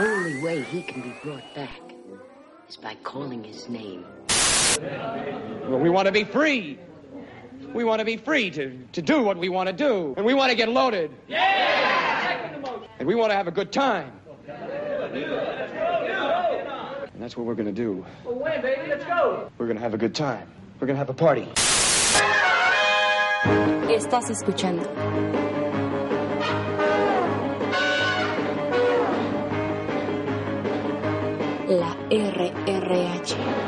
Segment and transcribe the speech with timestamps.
[0.00, 1.80] only way he can be brought back
[2.68, 4.04] is by calling his name.
[5.68, 6.78] Well, we want to be free.
[7.74, 10.14] We want to be free to, to do what we want to do.
[10.16, 11.10] And we want to get loaded.
[11.28, 12.58] Yeah!
[12.98, 14.12] And we want to have a good time.
[17.12, 18.04] And that's what we're going to do.
[18.24, 18.88] Well, when, baby?
[18.88, 19.50] Let's go.
[19.58, 20.48] We're going to have a good time.
[20.80, 21.46] We're going to have a party.
[23.90, 25.49] Estás escuchando.
[31.70, 33.59] La RRH.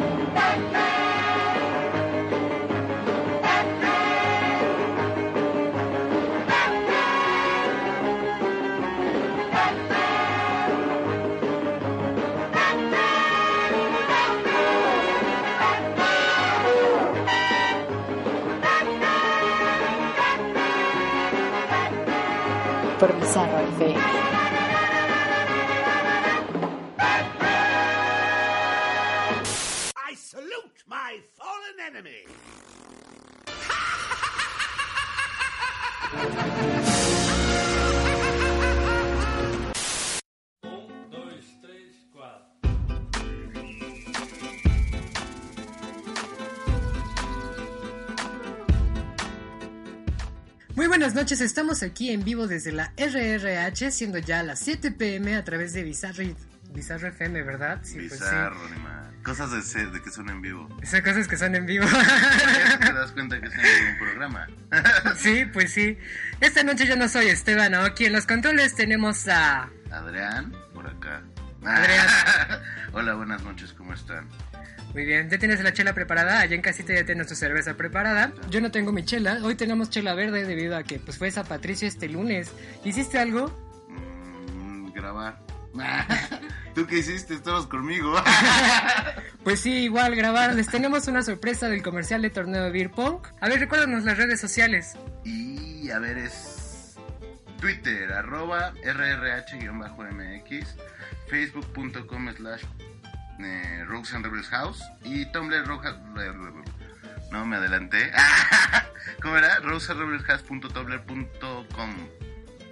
[50.74, 55.36] Muy buenas noches, estamos aquí en vivo desde la RRH, siendo ya las 7 pm
[55.36, 56.24] a través de Bizarro,
[56.72, 57.80] Bizarro FM, ¿verdad?
[57.82, 59.10] Sí, pues Bizarro, animal.
[59.22, 60.68] Cosas de ser, de que son en vivo.
[60.68, 60.76] sí.
[60.82, 61.86] Esas cosas que son en vivo.
[62.80, 64.46] Te das cuenta que están en un programa.
[65.16, 65.96] sí, pues sí.
[66.40, 69.68] Esta noche yo no soy Esteban, aquí en los controles tenemos a...
[69.90, 71.22] Adrián, por acá.
[71.64, 72.06] Adrián.
[72.92, 74.26] Hola, buenas noches, ¿cómo están?
[74.94, 78.32] Muy bien, ya tienes la chela preparada, allá en casita ya tienes tu cerveza preparada.
[78.50, 81.46] Yo no tengo mi chela, hoy tenemos chela verde debido a que pues fue San
[81.46, 82.50] Patricio este lunes.
[82.84, 83.48] ¿Hiciste algo?
[83.88, 85.41] Mm, grabar.
[86.74, 87.34] ¿Tú qué hiciste?
[87.34, 88.14] Estabas conmigo.
[89.42, 90.54] Pues sí, igual grabar.
[90.54, 93.26] Les tenemos una sorpresa del comercial de torneo de Beer Punk.
[93.40, 94.92] A ver, recuérdanos las redes sociales.
[95.24, 96.94] y a ver, es
[97.60, 100.76] Twitter, arroba rrh-mx,
[101.28, 102.62] facebook.com slash
[103.40, 106.00] eh, Rogues and Rebels House y Tumblr Roja...
[107.32, 108.12] No, me adelanté.
[109.22, 109.58] ¿Cómo era?
[109.58, 111.90] roguesandrebelshouse.tumblr.com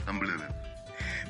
[0.06, 0.59] Tumblr.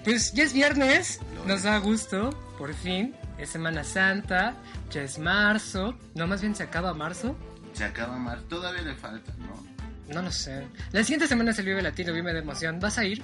[0.04, 3.14] Pues ya es viernes, nos da gusto, por fin.
[3.38, 4.54] Es Semana Santa,
[4.90, 5.94] ya es marzo.
[6.14, 7.36] No, más bien se acaba marzo.
[7.72, 8.42] Se acaba más.
[8.48, 9.70] Todavía le falta, ¿no?
[10.12, 10.66] No lo sé.
[10.92, 12.80] La siguiente semana es el Vive Latino, Vive de Emoción.
[12.80, 13.22] ¿Vas a ir?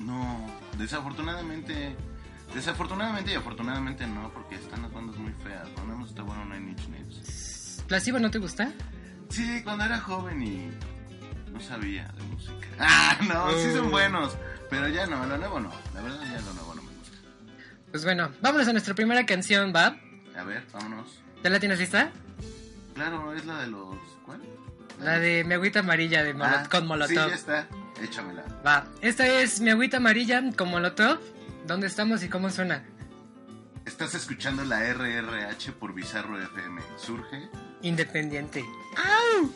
[0.00, 0.46] No,
[0.78, 1.94] desafortunadamente...
[2.54, 5.68] Desafortunadamente y afortunadamente no, porque están las bandas muy feas.
[5.76, 7.84] No, no está bueno No hay Niche Nips.
[7.86, 8.72] ¿Placebo no te gusta?
[9.28, 10.70] Sí, cuando era joven y
[11.52, 12.54] no sabía de música.
[12.82, 14.36] Ah, no, sí son buenos,
[14.70, 15.70] pero ya no, lo nuevo no.
[15.94, 17.16] La verdad ya lo nuevo no me gusta.
[17.90, 19.96] Pues bueno, vámonos a nuestra primera canción, ¿va?
[20.38, 21.20] A ver, vámonos.
[21.44, 22.10] ¿Ya la tienes lista?
[22.94, 23.96] Claro, es la de los...
[24.24, 24.40] ¿Cuál?
[25.00, 27.28] La de Mi Agüita Amarilla de Molo- Ah, con Sí, Molotov.
[27.28, 27.68] ya está.
[28.02, 28.44] Échamela.
[28.66, 31.18] Va, esta es Mi Agüita Amarilla con Molotov.
[31.66, 32.82] ¿Dónde estamos y cómo suena?
[33.84, 36.80] Estás escuchando la RRH por Bizarro FM.
[36.96, 37.48] Surge
[37.82, 38.60] Independiente.
[38.60, 39.46] Y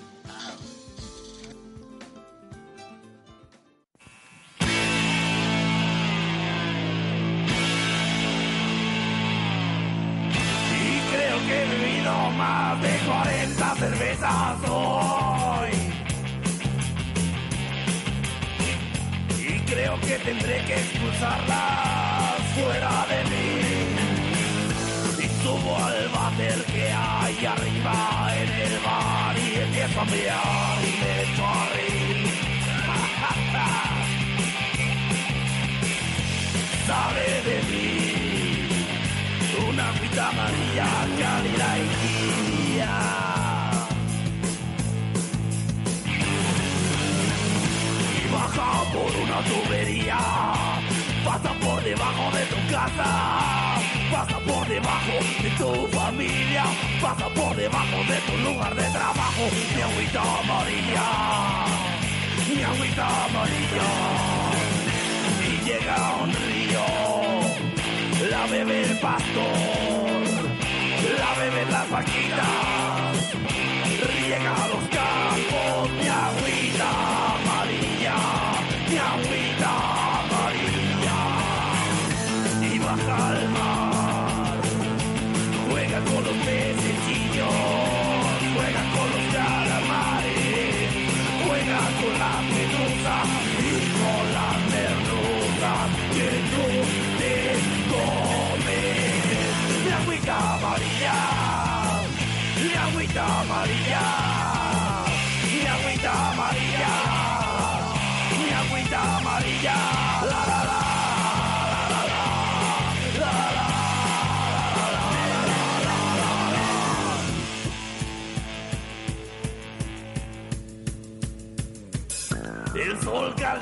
[12.31, 15.71] más de 40 cervezas hoy.
[19.39, 23.61] Y creo que tendré que expulsarlas fuera de mí.
[25.19, 30.93] Y subo al váter que hay arriba en el bar y empiezo a mirar y
[31.01, 32.19] me echo a reír.
[36.87, 38.05] Sabe de mí
[39.75, 40.87] una pita amarilla
[41.19, 42.03] cálida y
[48.56, 50.19] Baja por una tubería,
[51.25, 53.81] pasa por debajo de tu casa,
[54.12, 55.12] pasa por debajo
[55.43, 56.64] de tu familia,
[57.00, 59.43] pasa por debajo de tu lugar de trabajo.
[59.75, 61.08] Mi agüita amarilla,
[62.55, 63.88] mi agüita amarilla.
[65.46, 66.84] Y llega a un río
[68.31, 70.43] la bebe el pastor,
[71.19, 73.37] la beben las vaquitas,
[74.08, 74.83] riega los
[103.44, 104.05] amarilla,
[105.52, 106.93] ni agüita amarilla,
[108.38, 109.94] ni agüita amarilla.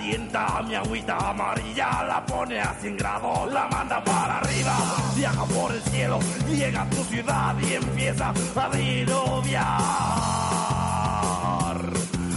[0.03, 4.75] Calienta mi agüita amarilla, la pone a 100 grados, la manda para arriba,
[5.15, 6.19] viaja por el cielo,
[6.51, 9.63] llega a tu ciudad y empieza a diluviar.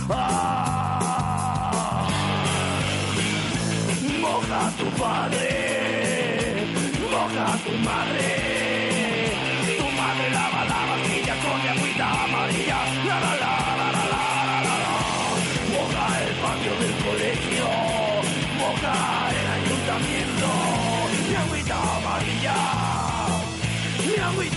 [0.10, 0.48] Ah.
[4.22, 6.68] Moja a tu padre,
[7.12, 8.35] moja a tu madre.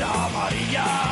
[0.03, 1.08] Amarilla,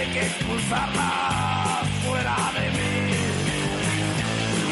[0.00, 2.92] tendré que expulsarlas fuera de mí.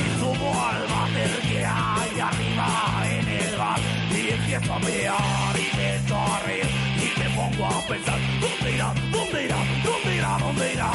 [0.01, 2.69] Y subo al váter que hay arriba
[3.07, 3.81] en el bar.
[4.11, 6.67] Y empiezo a mear y me echo a reír.
[6.97, 8.95] Y me pongo a pensar, ¿dónde irá?
[9.11, 9.57] ¿Dónde irá?
[9.85, 10.39] ¿Dónde irá?
[10.39, 10.91] ¿Dónde irá?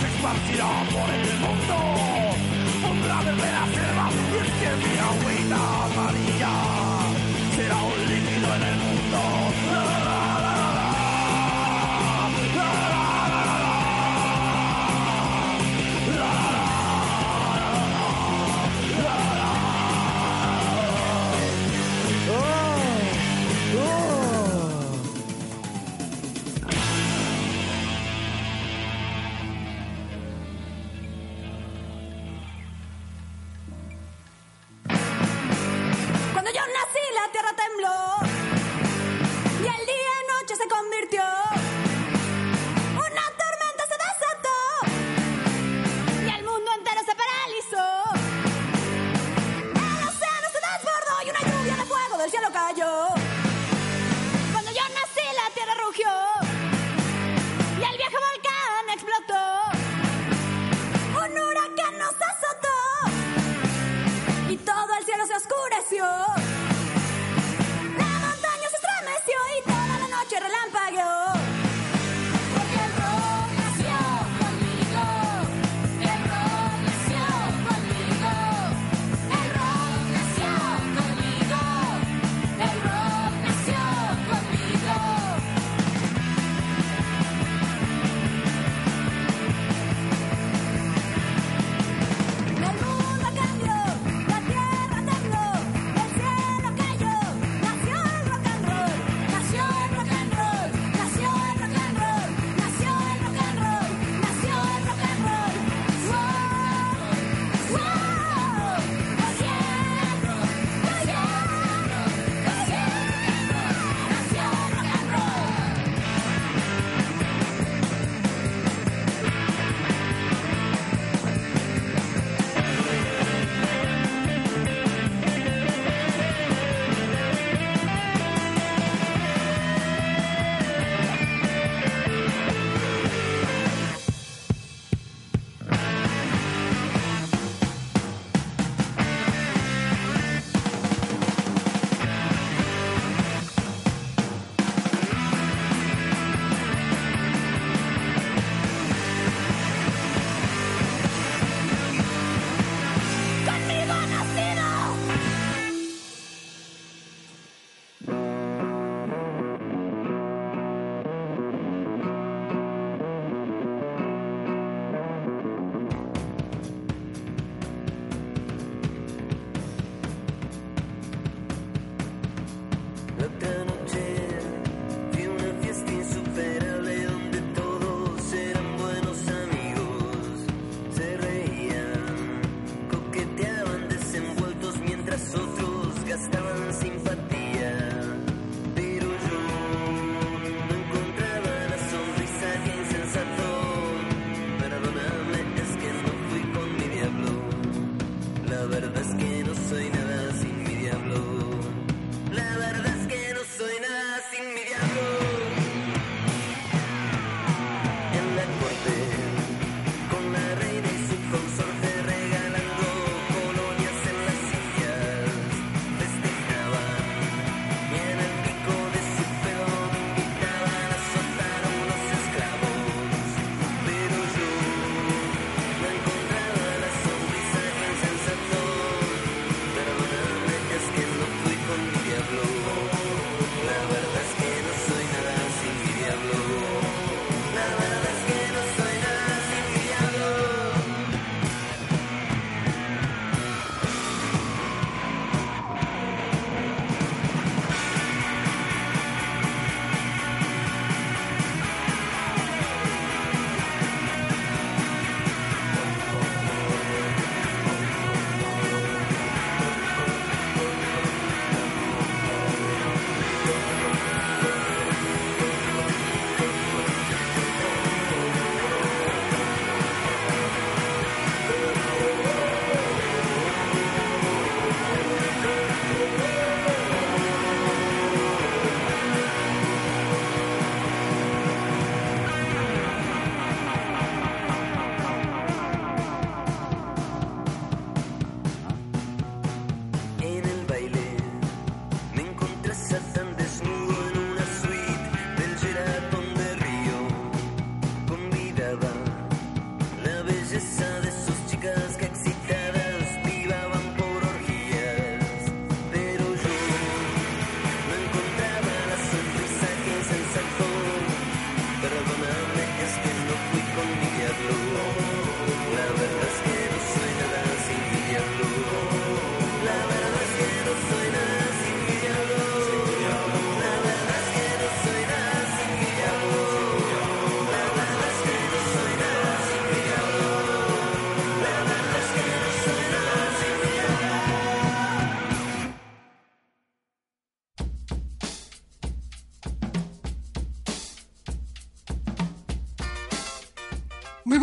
[0.00, 2.20] Se esparcirá por el mundo
[2.82, 4.06] pondrá selva
[4.40, 6.29] es que mi agüita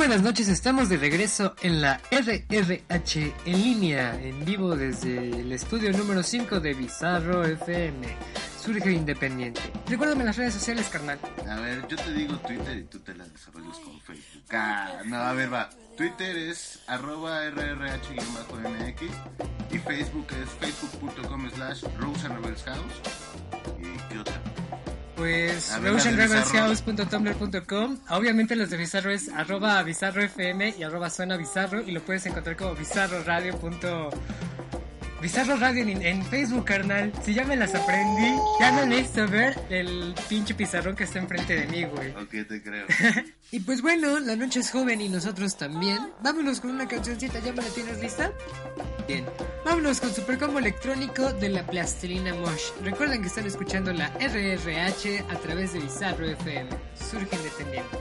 [0.07, 5.91] buenas noches, estamos de regreso en la RRH en línea, en vivo desde el estudio
[5.91, 8.07] número 5 de Bizarro FM.
[8.57, 9.59] Surge Independiente.
[9.85, 11.19] Recuérdame las redes sociales, carnal.
[11.49, 14.43] A ver, yo te digo Twitter y tú te las desarrollas con Facebook.
[14.51, 15.69] Ah, no, a ver, va.
[15.97, 19.01] Twitter es arroba rrh-mx
[19.71, 21.83] y Facebook es facebook.com slash
[22.63, 23.01] House.
[23.77, 24.41] ¿Y qué otra?
[25.17, 31.81] Pues de rosenrebelshouse.tumblr.com Obviamente los de Bizarro es arroba bizarro FM y arroba zona bizarro
[31.81, 33.57] y lo puedes encontrar como bizarro radio.
[33.57, 34.09] punto-
[35.21, 37.11] Bizarro Radio en, en Facebook, carnal.
[37.23, 41.55] Si ya me las aprendí, ya no necesito ver el pinche pizarrón que está enfrente
[41.55, 42.11] de mí, güey.
[42.11, 42.85] Ok, te creo.
[43.49, 45.99] Y pues bueno, la noche es joven y nosotros también.
[46.21, 48.33] Vámonos con una cancioncita, ¿ya me la tienes lista?
[49.07, 49.25] Bien,
[49.63, 52.71] vámonos con Super Combo Electrónico de la Plastilina Mosh.
[52.83, 56.69] Recuerden que están escuchando la RRH a través de Bizarro FM.
[57.09, 57.97] Surge independiente.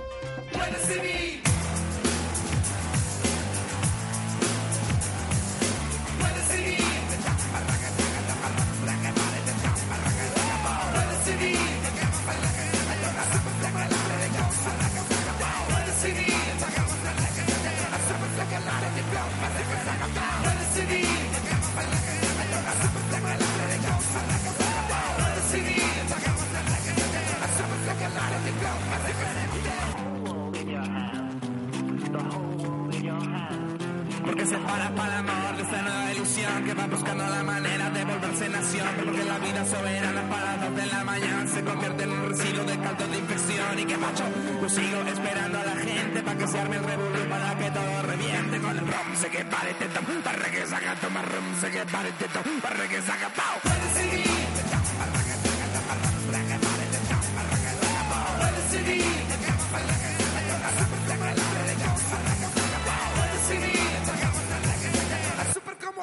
[39.66, 42.78] Porque la vida soberana para dos de la mañana se convierte en un residuo de
[42.78, 43.78] caldo de infección.
[43.78, 44.24] Y que macho,
[44.60, 48.02] yo sigo esperando a la gente para que se arme el revuelo para que todo
[48.02, 49.16] reviente con el rom.
[49.16, 51.60] Se que pare teto, para que saca toma rom.
[51.60, 53.60] Se que pare teto, para que saca pau.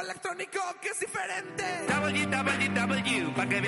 [0.04, 1.63] Electrónico que es diferente.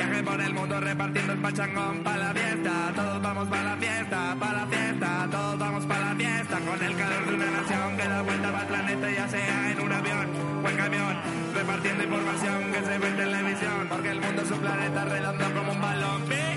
[0.06, 2.92] Por el mundo repartiendo el pachangón pa' la fiesta.
[2.96, 6.60] Todos vamos pa' la fiesta, pa' la fiesta, todos vamos pa' la fiesta.
[6.60, 9.92] Con el calor de una nación que da vuelta al planeta, ya sea en un
[9.92, 10.28] avión
[10.64, 11.18] o en camión.
[11.56, 15.72] Repartiendo información que se ve en televisión, porque el mundo es un planeta redondo como
[15.72, 16.22] un balón.
[16.28, 16.56] ¿sí?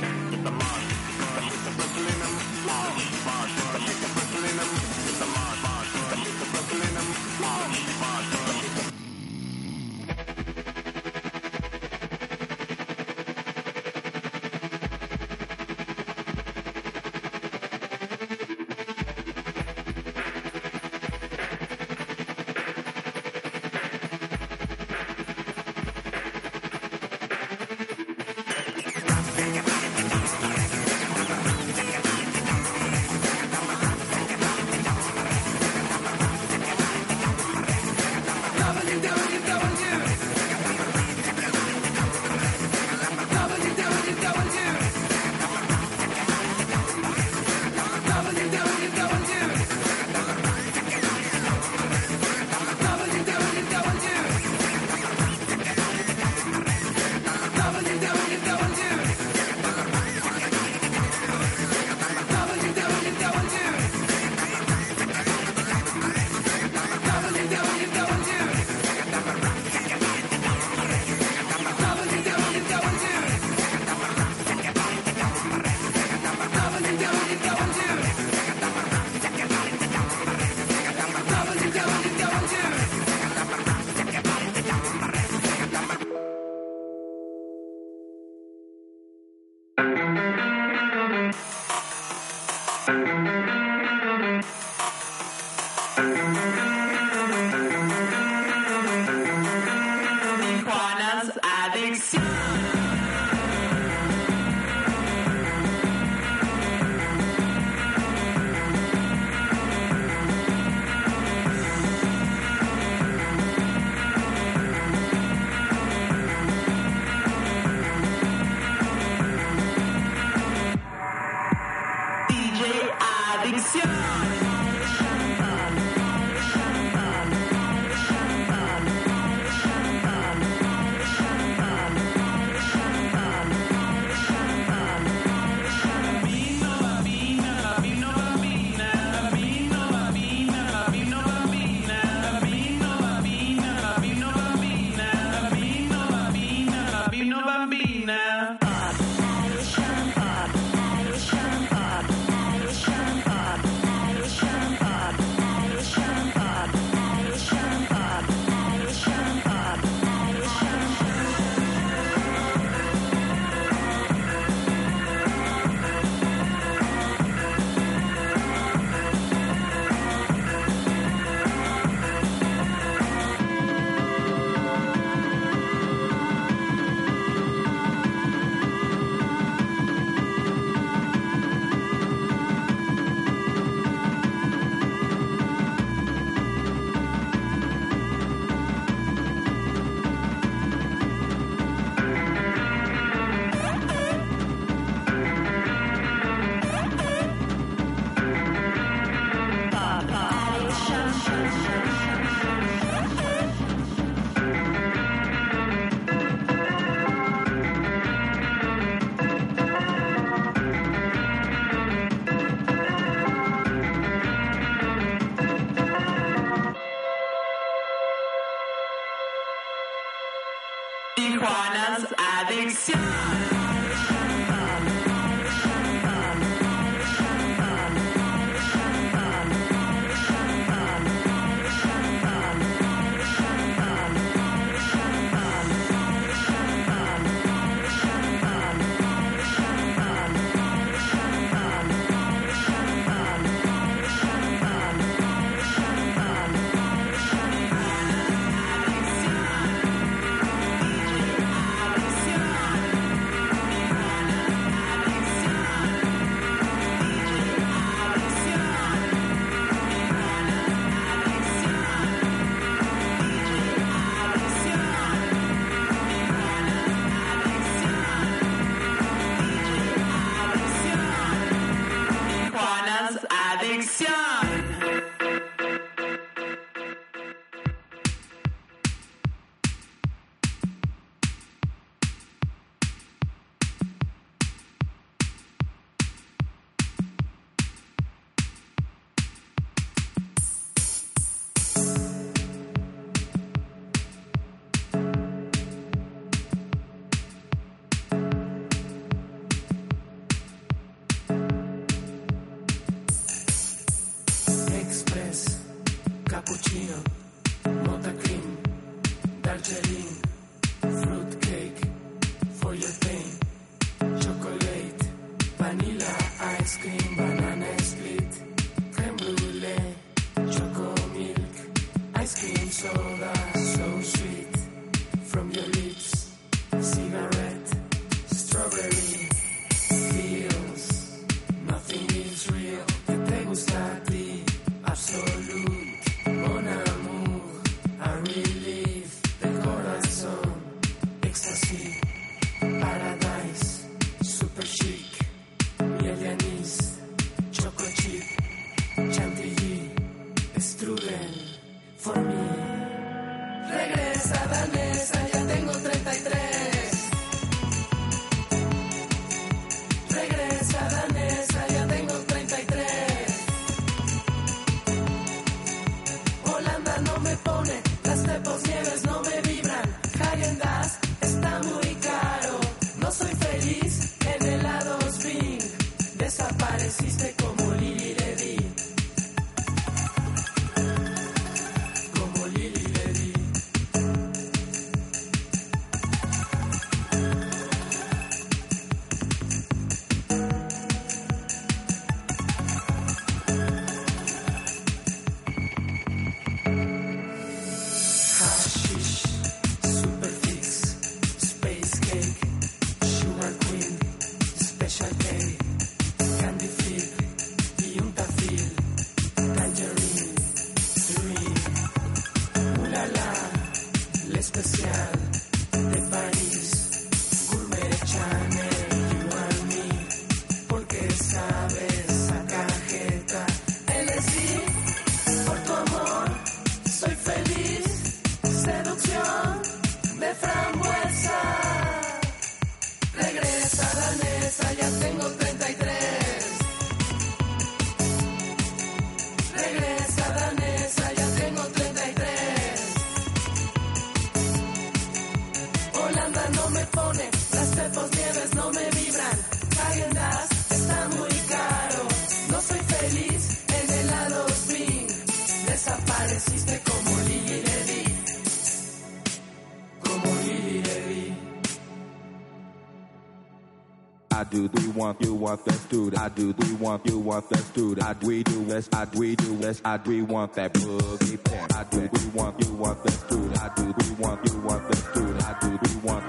[465.48, 468.88] Want, let's do I do, we want, you want, let's do I we do, let's,
[468.92, 471.74] I we do, let's, I we want that boogie pimp.
[471.74, 475.12] I do, we want, you want, let's do I do, we want, you want, let's
[475.14, 476.27] do I do, we want,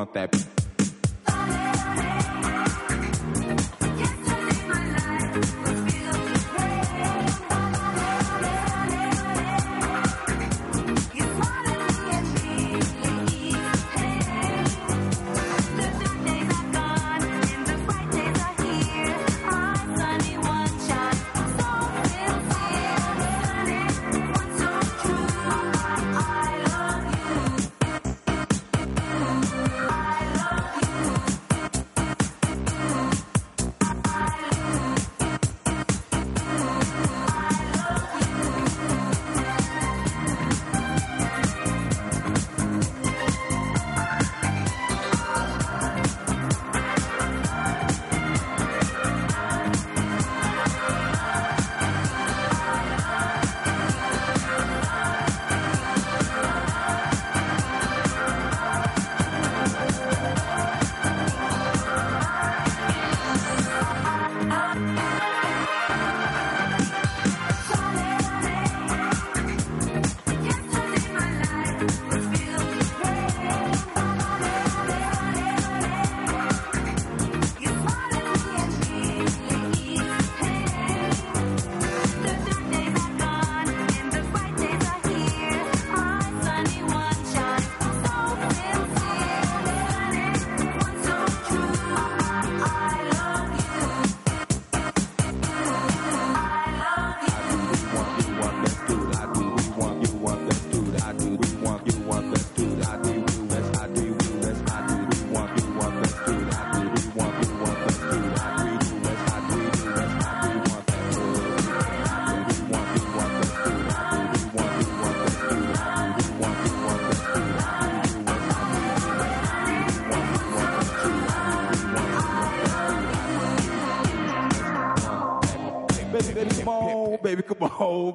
[0.00, 0.39] want that.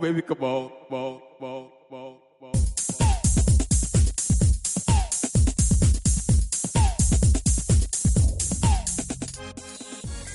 [0.05, 3.65] Baby, come on, come on, come on, come on, come on.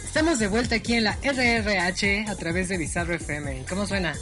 [0.04, 3.64] Estamos de vuelta aquí en la RRH a través de Bizarro FM.
[3.68, 4.14] ¿Cómo suena?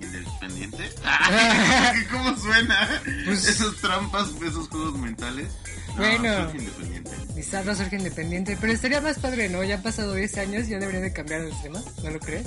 [0.00, 0.90] ¿Independiente?
[2.12, 3.02] ¿Cómo suena?
[3.24, 5.46] Pues- Esas trampas, esos juegos mentales.
[5.88, 6.42] No, Bueno.
[6.50, 7.10] surge independiente.
[7.34, 9.62] Bizarro surge independiente, pero estaría más padre, ¿no?
[9.64, 12.46] Ya han pasado 10 años, ya debería de cambiar el tema, ¿no lo crees?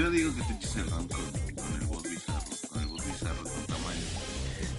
[0.00, 1.20] Yo digo que te eches el ram con,
[1.54, 2.46] con el voz bizarro.
[2.70, 4.00] Con el voz bizarro con tamaño.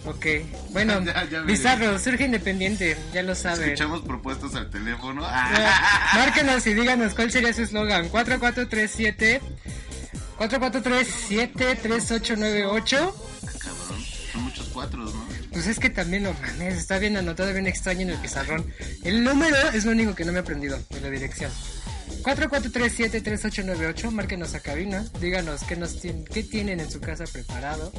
[0.08, 0.26] Ok,
[0.72, 1.00] bueno,
[1.32, 1.42] Ya.
[1.44, 3.66] Bizarro surge independiente, ya lo saben.
[3.70, 5.22] Escuchamos propuestas al teléfono.
[5.24, 8.10] Ah, Márquenos y díganos cuál sería su eslogan.
[8.10, 9.42] 4437
[10.38, 14.04] 4437 3898 Ah, cabrón.
[14.32, 15.24] Son muchos cuatros, ¿no?
[15.52, 18.66] Pues es que también, no mames, está bien anotado, bien extraño en el pizarrón.
[19.04, 21.52] El número es lo único que no me he aprendido de la dirección.
[22.24, 27.92] 4437-3898, márquenos a cabina, díganos qué, nos qué tienen en su casa preparado,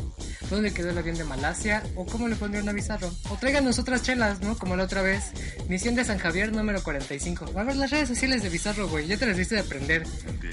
[0.51, 3.11] dónde quedó el avión de Malasia, o cómo le pondrían a Bizarro.
[3.31, 4.57] O tráiganos otras chelas, ¿no?
[4.57, 5.33] Como la otra vez.
[5.69, 7.53] Misión de San Javier número 45.
[7.57, 10.03] A ver las redes sociales de Bizarro, güey, ya te las viste de aprender.
[10.03, 10.45] Ok.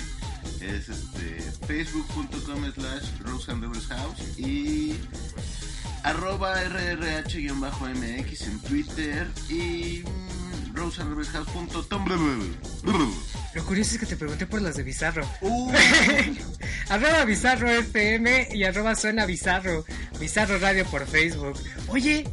[0.61, 3.51] Es este facebook.com slash Rose
[4.37, 4.99] y
[6.03, 10.03] arroba rrh-mx en Twitter y
[10.73, 12.19] tumblr.
[13.55, 15.27] Lo curioso es que te pregunté por las de Bizarro.
[15.41, 15.71] Uh,
[16.89, 19.85] arroba Bizarro FM y arroba Suena Bizarro.
[20.19, 21.57] Bizarro Radio por Facebook.
[21.87, 22.27] Oye,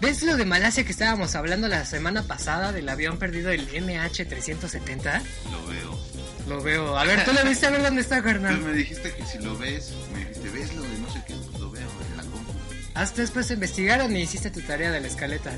[0.00, 5.22] ¿ves lo de Malasia que estábamos hablando la semana pasada del avión perdido del MH370?
[5.50, 6.00] lo veo.
[6.48, 6.98] Lo veo.
[6.98, 7.66] A ver, ¿tú lo viste?
[7.66, 8.60] A ver dónde está, Pues carnal.
[8.60, 11.60] me dijiste que si lo ves, me dijiste, ves lo de no sé qué, pues
[11.60, 12.52] lo veo en la compu.
[12.94, 15.52] Hasta después te investigaron y hiciste tu tarea de la escaleta.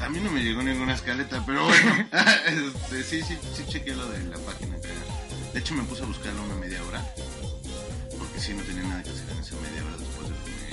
[0.00, 1.90] A mí no me llegó ninguna escaleta, pero bueno.
[2.46, 4.76] este, sí, sí, sí chequé lo de la página.
[5.52, 7.02] De hecho, me puse a buscarlo una media hora.
[8.18, 10.72] Porque sí, no tenía nada que hacer en esa media hora después de comer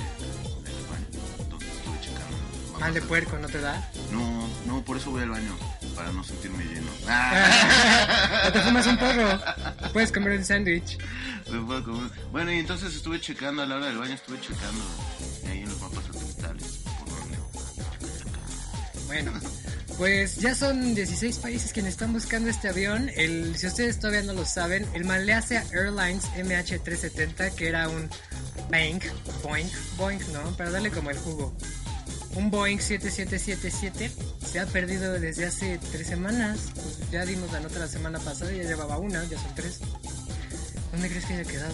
[0.60, 1.26] en el baño.
[1.40, 2.80] Entonces estuve checando.
[2.80, 3.92] Mal de puerco, ¿no te da?
[4.12, 5.56] No, no, por eso voy al baño.
[5.96, 6.92] Para no sentirme lleno.
[8.48, 9.40] o te fumas un porro.
[9.94, 10.98] Puedes comer un sándwich.
[12.32, 14.84] Bueno, y entonces estuve checando a la hora del baño, estuve checando
[19.14, 19.32] Bueno,
[20.00, 23.12] pues ya son 16 países quienes están buscando este avión.
[23.16, 28.10] El, si ustedes todavía no lo saben, el Malaysia Airlines MH370, que era un
[28.72, 29.00] Boeing,
[29.44, 30.58] Boeing, Boeing, ¿no?
[30.58, 31.56] Para darle como el jugo.
[32.36, 34.12] Un Boeing 7777
[34.52, 36.58] se ha perdido desde hace tres semanas.
[36.74, 39.80] Pues ya dimos la nota la semana pasada, ya llevaba una, ya son tres.
[40.92, 41.74] ¿Dónde crees que haya quedado?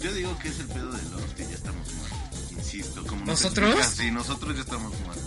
[0.00, 2.16] Yo digo que es el pedo de los que ya estamos muertos.
[2.50, 3.68] Insisto, como nos ¿Nosotros?
[3.68, 5.25] explicas, Sí, nosotros ya estamos muertos.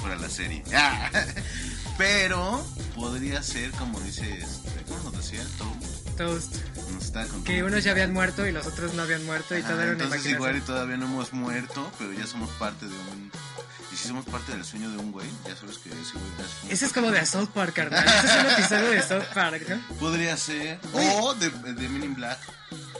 [0.00, 0.62] Fuera la serie.
[1.98, 2.64] Pero
[2.96, 5.44] podría ser como dice, este, ¿cómo nos decía?
[5.58, 5.78] Tom?
[6.16, 6.56] Toast.
[6.92, 7.26] Nos está.
[7.44, 9.92] Que unos ya habían muerto y los otros no habían muerto y Ajá, todo era
[9.92, 13.30] una entonces igual y todavía no hemos muerto, pero ya somos parte de un...
[13.92, 16.44] Y si somos parte del sueño de un güey, ya sabes que ese güey ya
[16.44, 18.06] es Ese es como de South Park, carnal.
[18.06, 19.96] Ese es un episodio de South Park, ¿no?
[19.96, 20.78] Podría ser.
[20.92, 22.38] O de, de Men in Black.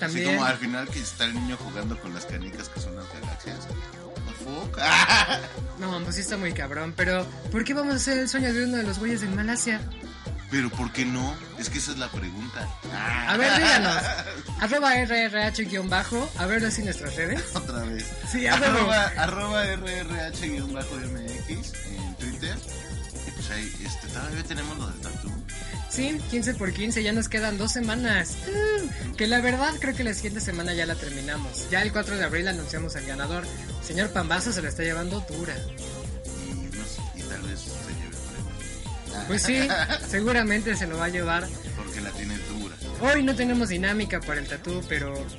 [0.01, 0.27] También.
[0.29, 3.07] Así como al final que está el niño jugando con las canicas que son las
[3.15, 3.69] galaxias.
[4.44, 4.79] Fuck?
[5.79, 6.92] No, pues sí está muy cabrón.
[6.96, 9.81] Pero, ¿por qué vamos a hacer el sueño de uno de los güeyes en Malasia?
[10.50, 11.35] Pero ¿por qué no?
[11.59, 12.68] Es que esa es la pregunta.
[13.29, 13.96] A ver, díganos.
[14.61, 16.29] Arroba RRH-bajo.
[16.38, 17.42] A ver así nuestras redes.
[17.55, 18.05] Otra vez.
[18.31, 22.59] Sí, arroba, arroba RRH-MX en Twitter.
[23.26, 25.31] Y pues ahí, este, todavía tenemos lo del tatu.
[25.90, 28.37] Sí, 15 por 15, ya nos quedan dos semanas.
[28.46, 31.68] Uh, que la verdad creo que la siguiente semana ya la terminamos.
[31.68, 33.44] Ya el 4 de abril anunciamos al ganador.
[33.83, 35.57] Señor Pambazo se la está llevando dura.
[36.24, 38.12] Y, no sé, y tal vez se lleve el
[39.11, 39.26] premio.
[39.26, 39.66] Pues sí,
[40.09, 41.48] seguramente se lo va a llevar.
[41.76, 42.76] Porque la tiene dura.
[43.00, 45.35] Hoy no tenemos dinámica para el tatú, pero pues,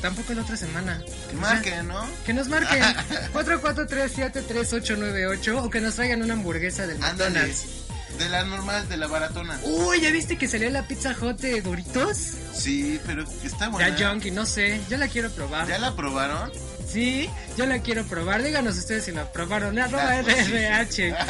[0.00, 1.00] tampoco la otra semana.
[1.30, 2.04] Que marquen, ¿no?
[2.26, 2.82] Que nos marquen
[3.32, 6.98] 44373898 o que nos traigan una hamburguesa del.
[6.98, 7.83] McDonald's.
[8.18, 9.58] De la normal, de la baratona.
[9.64, 12.16] Uy, ¿ya viste que salió la pizza hot de Doritos?
[12.54, 13.96] Sí, pero está buena.
[13.96, 15.66] Ya junkie, no sé, yo la quiero probar.
[15.68, 16.50] ¿Ya la probaron?
[16.86, 18.42] Sí, yo la quiero probar.
[18.42, 19.76] Díganos ustedes si la probaron.
[19.78, 20.48] Arroba Ah, pues.
[20.48, 21.14] RRH.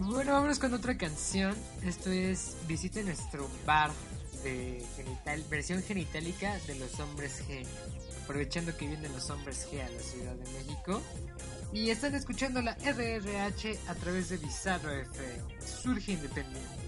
[0.00, 1.54] Bueno, vámonos con otra canción.
[1.84, 3.90] Esto es Visite nuestro bar
[4.44, 7.64] de genital, versión genitálica de los hombres G.
[8.24, 11.02] Aprovechando que vienen los hombres G a la Ciudad de México
[11.72, 15.60] y están escuchando la RRH a través de Bizarro FM.
[15.60, 16.78] Surge Independiente.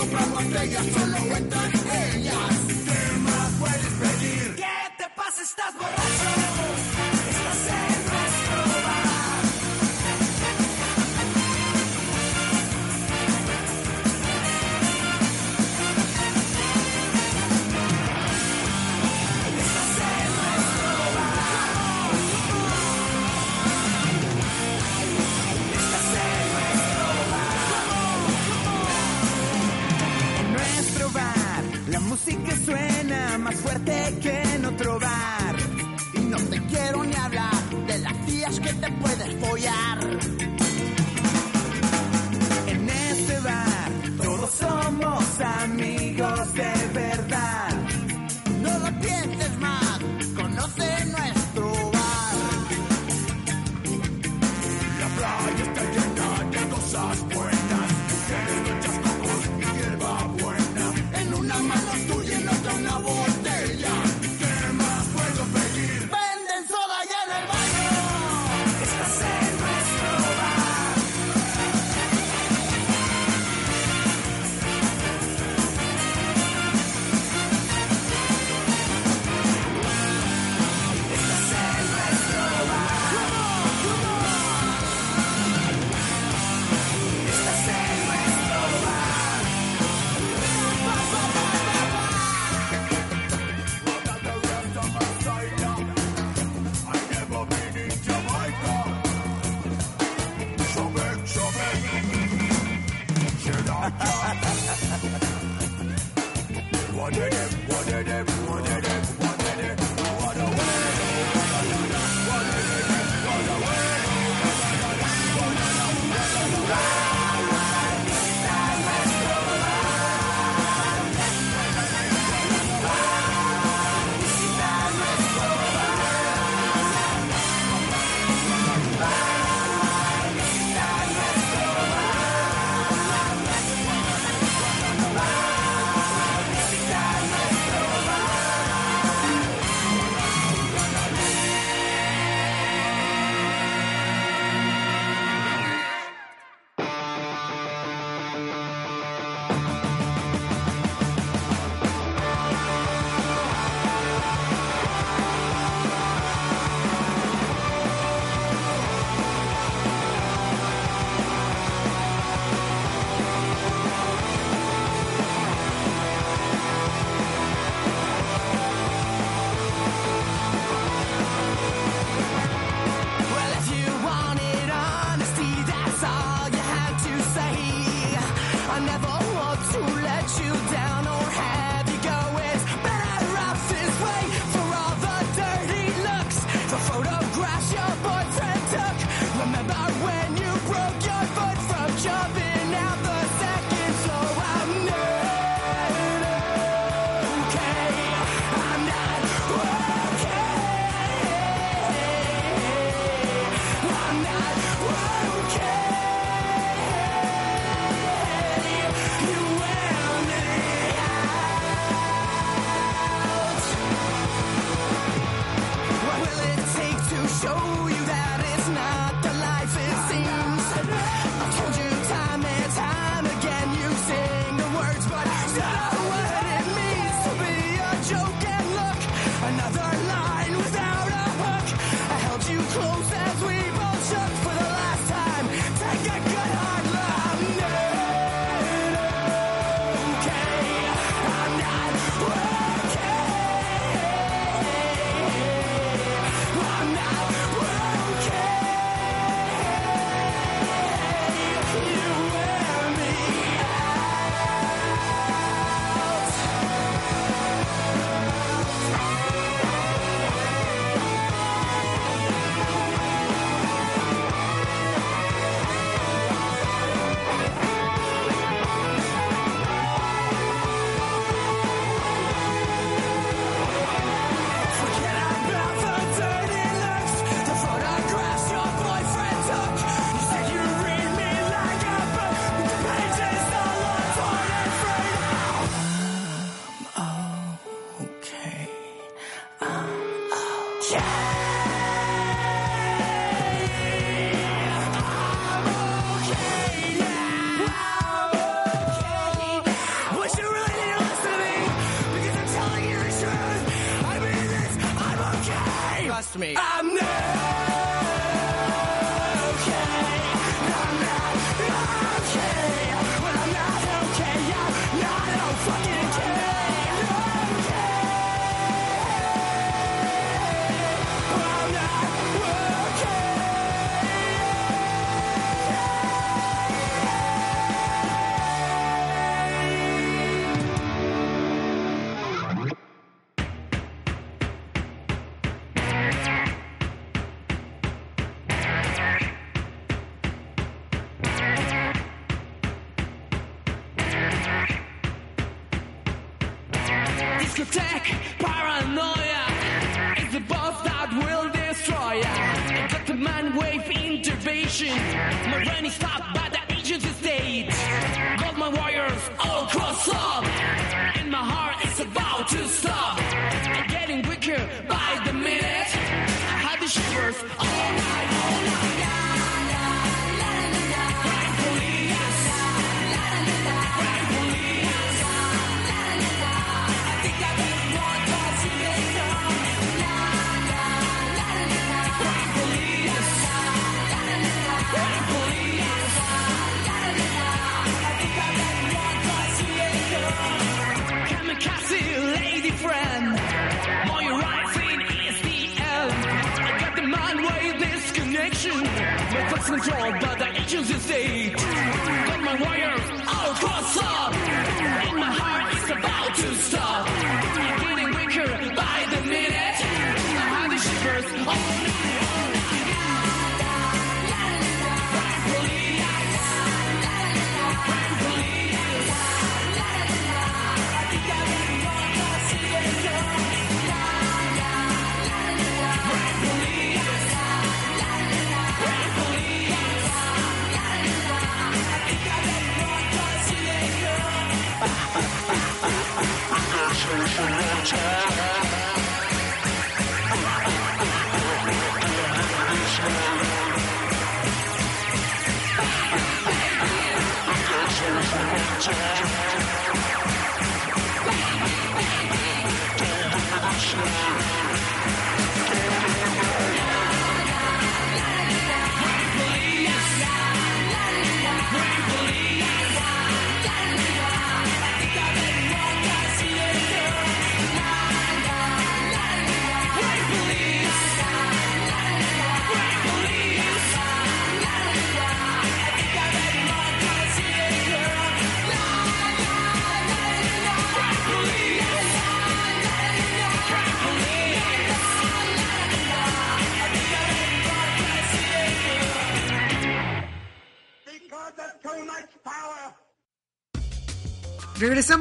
[0.00, 1.79] compramos estrellas, solo ventaja.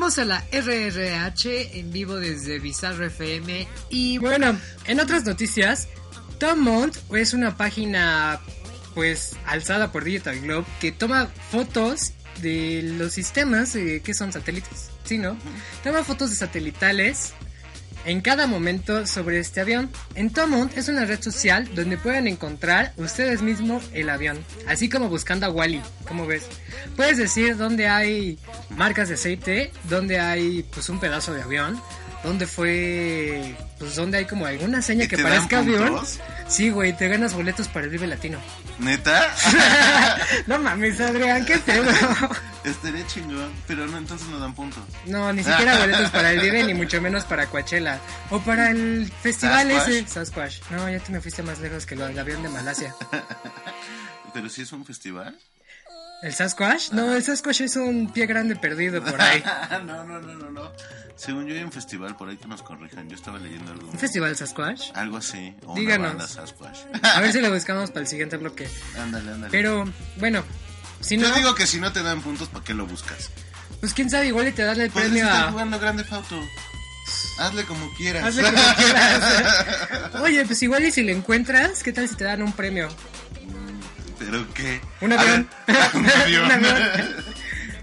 [0.09, 3.67] Regresamos a la RRH en vivo desde Bizarro FM.
[3.91, 5.87] Y bueno, en otras noticias,
[6.39, 8.39] Tom Mont es una página
[8.95, 14.89] pues alzada por Digital Globe que toma fotos de los sistemas eh, que son satélites.
[15.03, 15.37] Sí, ¿no?
[15.83, 17.33] Toma fotos de satelitales
[18.09, 19.91] en cada momento sobre este avión.
[20.15, 25.09] En Tomont es una red social donde pueden encontrar ustedes mismos el avión, así como
[25.09, 26.47] buscando a Wally, como ves.
[26.95, 28.39] Puedes decir dónde hay
[28.71, 31.79] marcas de aceite, dónde hay pues un pedazo de avión,
[32.23, 35.99] dónde fue, pues dónde hay como alguna seña ¿Y que parezca avión.
[36.47, 38.39] Sí, güey, te ganas boletos para el Vive Latino.
[38.79, 39.33] ¿Neta?
[40.47, 41.85] no mames, Adrián, qué pedo.
[42.63, 44.83] Estaría chingón, pero no, entonces no dan puntos.
[45.05, 47.99] No, ni siquiera boletos para el Vive, ni mucho menos para Coachella.
[48.29, 49.89] O para el festival ¿Sasquatch?
[49.89, 50.07] ese.
[50.07, 50.61] Sasquatch.
[50.71, 52.95] No, ya te me fuiste más lejos que lo del avión de Malasia.
[54.33, 55.37] Pero si es un festival.
[56.21, 56.91] ¿El Sasquatch?
[56.91, 59.43] No, el Sasquatch es un pie grande perdido por ahí.
[59.85, 60.71] no, no, no, no, no.
[61.19, 63.09] Según yo hay un festival por ahí que nos corrijan.
[63.09, 63.89] Yo estaba leyendo algo.
[63.91, 64.91] ¿Un festival Sasquatch?
[64.95, 65.53] Algo así.
[65.65, 66.07] O Díganos.
[66.11, 66.77] banda Sasquatch.
[67.03, 68.69] A ver si lo buscamos para el siguiente bloque.
[68.97, 69.51] ándale, ándale.
[69.51, 69.83] Pero,
[70.15, 70.43] bueno,
[71.01, 73.31] si no, Yo digo que si no te dan puntos, ¿para qué lo buscas?
[73.81, 75.51] pues quién sabe, igual y te dan el Puedes premio estar a...
[75.51, 76.41] jugando Grande Fauto.
[77.37, 78.23] Hazle como quieras.
[78.25, 80.15] Hazle como quieras.
[80.21, 82.87] Oye, pues igual y si lo encuentras, ¿qué tal si te dan un premio?
[84.17, 84.81] ¿Pero qué?
[85.01, 85.49] Un A avión.
[85.67, 86.45] ver, un avión.
[86.45, 87.15] Un avión.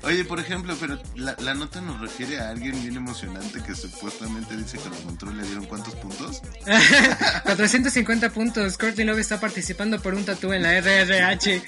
[0.03, 4.57] Oye, por ejemplo, pero la, la nota nos refiere a alguien bien emocionante que supuestamente
[4.57, 6.42] dice que lo encontró le dieron cuántos puntos.
[7.44, 8.78] 450 puntos.
[8.78, 11.62] Courtney Love está participando por un tatú en la RRH.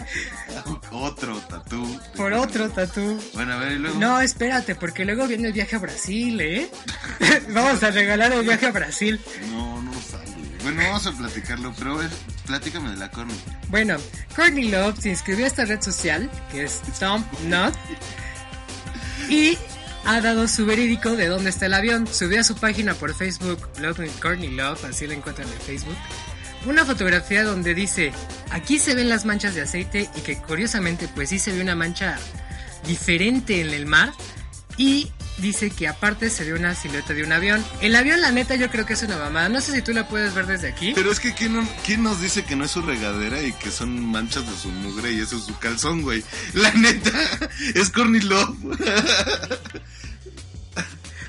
[0.93, 2.01] Otro tatú.
[2.17, 3.21] Por otro tatú.
[3.35, 3.99] Bueno, a ver, y luego.
[3.99, 6.71] No, espérate, porque luego viene el viaje a Brasil, ¿eh?
[7.51, 9.21] Vamos a regalar el viaje a Brasil.
[9.51, 10.28] No, no sale.
[10.75, 11.99] Bueno, vamos a platicarlo, pero
[12.45, 13.33] platícame de la Corny.
[13.69, 13.97] Bueno,
[14.37, 17.75] Courtney Love se inscribió a esta red social, que es Tom Not,
[19.31, 19.57] y
[20.05, 22.07] ha dado su verídico de dónde está el avión.
[22.07, 25.97] Subió a su página por Facebook, Love Courtney Love, así la encuentran en Facebook,
[26.67, 28.13] una fotografía donde dice,
[28.51, 31.77] aquí se ven las manchas de aceite y que curiosamente pues sí se ve una
[31.77, 32.19] mancha
[32.87, 34.13] diferente en el mar
[34.77, 37.65] y dice que aparte se ve una silueta de un avión.
[37.81, 40.09] El avión la neta yo creo que es una mamada, no sé si tú la
[40.09, 40.93] puedes ver desde aquí.
[40.95, 43.71] Pero es que ¿quién, no- quién nos dice que no es su regadera y que
[43.71, 46.23] son manchas de su mugre y eso es su calzón, güey?
[46.55, 47.11] La neta,
[47.75, 48.57] es Corny Love.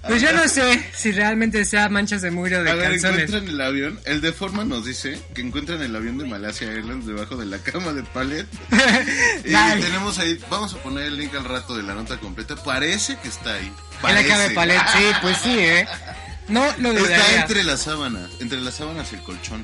[0.09, 3.23] Pues yo no sé si realmente sea manchas de mugre o de A ver, calzones.
[3.29, 3.99] encuentran el avión.
[4.05, 7.59] El de forma nos dice que encuentran el avión de Malasia Airlines debajo de la
[7.59, 8.47] cama de Palet.
[9.45, 9.79] y Ay.
[9.81, 12.55] tenemos ahí, vamos a poner el link al rato de la nota completa.
[12.55, 13.65] Parece que está ahí.
[13.67, 14.27] En la Parece.
[14.27, 15.87] cama de palet, sí, pues sí, ¿eh?
[16.47, 17.41] No lo Está dudaría.
[17.41, 19.63] entre las sábanas, entre las sábanas y el colchón.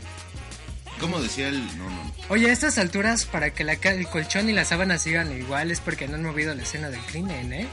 [0.99, 1.65] ¿Cómo decía el.?
[1.77, 2.15] No, no.
[2.29, 5.79] Oye, a estas alturas, para que la, el colchón y la sábana sigan igual, es
[5.81, 7.67] porque no han movido la escena del crimen, ¿eh?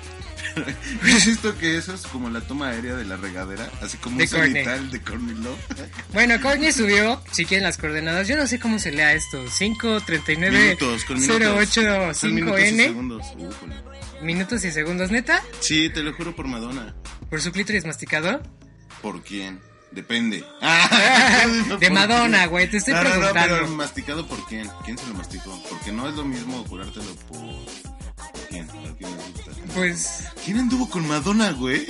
[1.14, 3.68] ¿Has visto que eso es como la toma aérea de la regadera?
[3.80, 4.52] Así como De un Courtney.
[4.52, 5.58] cenital de Corny Love.
[6.12, 10.58] Bueno, Courtney subió, si quieren las coordenadas, yo no sé cómo se lea esto, 539
[10.58, 11.40] Minutos, con minutos.
[11.40, 13.26] Minutos y 085N, segundos.
[13.36, 13.74] Újule.
[14.22, 16.94] minutos y segundos, neta, Sí, te lo juro por Madonna.
[17.30, 18.42] por su clítoris masticado.
[19.00, 19.60] ¿Por quién?
[19.90, 20.42] Depende.
[21.80, 23.54] De Madonna, güey, te estoy no, no, no, preguntando.
[23.56, 24.70] pero masticado por quién?
[24.86, 25.62] ¿Quién se lo masticó?
[25.68, 27.38] Porque no es lo mismo jurártelo por...
[27.38, 28.66] ¿por quién?
[28.68, 29.10] ¿Por quién?
[29.74, 31.86] Pues, ¿Quién anduvo con Madonna, güey?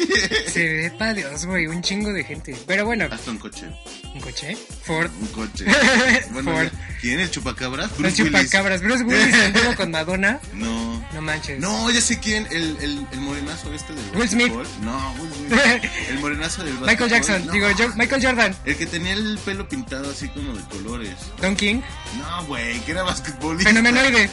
[0.46, 2.56] sepa Dios, güey, un chingo de gente.
[2.66, 3.66] Pero bueno, Hasta un coche.
[4.14, 4.56] ¿un coche?
[4.84, 5.10] Ford.
[5.20, 5.64] Un coche.
[6.44, 6.68] Ford.
[7.00, 7.18] ¿quién?
[7.18, 7.90] ¿El chupacabras?
[7.90, 8.40] Los Bruce Willis.
[8.42, 8.82] chupacabras.
[8.82, 10.38] Bruce Willis anduvo con Madonna.
[10.54, 11.04] No.
[11.12, 11.58] No manches.
[11.58, 12.46] No, ya sé quién.
[12.50, 14.52] El, el, el morenazo este del Will Smith.
[14.82, 15.90] No, Will Smith.
[16.10, 17.10] El morenazo del Michael.
[17.10, 17.52] Jackson, No.
[17.52, 21.10] digo, yo- Michael Jordan, El que tenía el pelo pintado así como de colores.
[21.40, 21.80] Don King,
[22.18, 23.70] No, güey, que era basquetbolista.
[23.70, 24.30] Fenomenoide,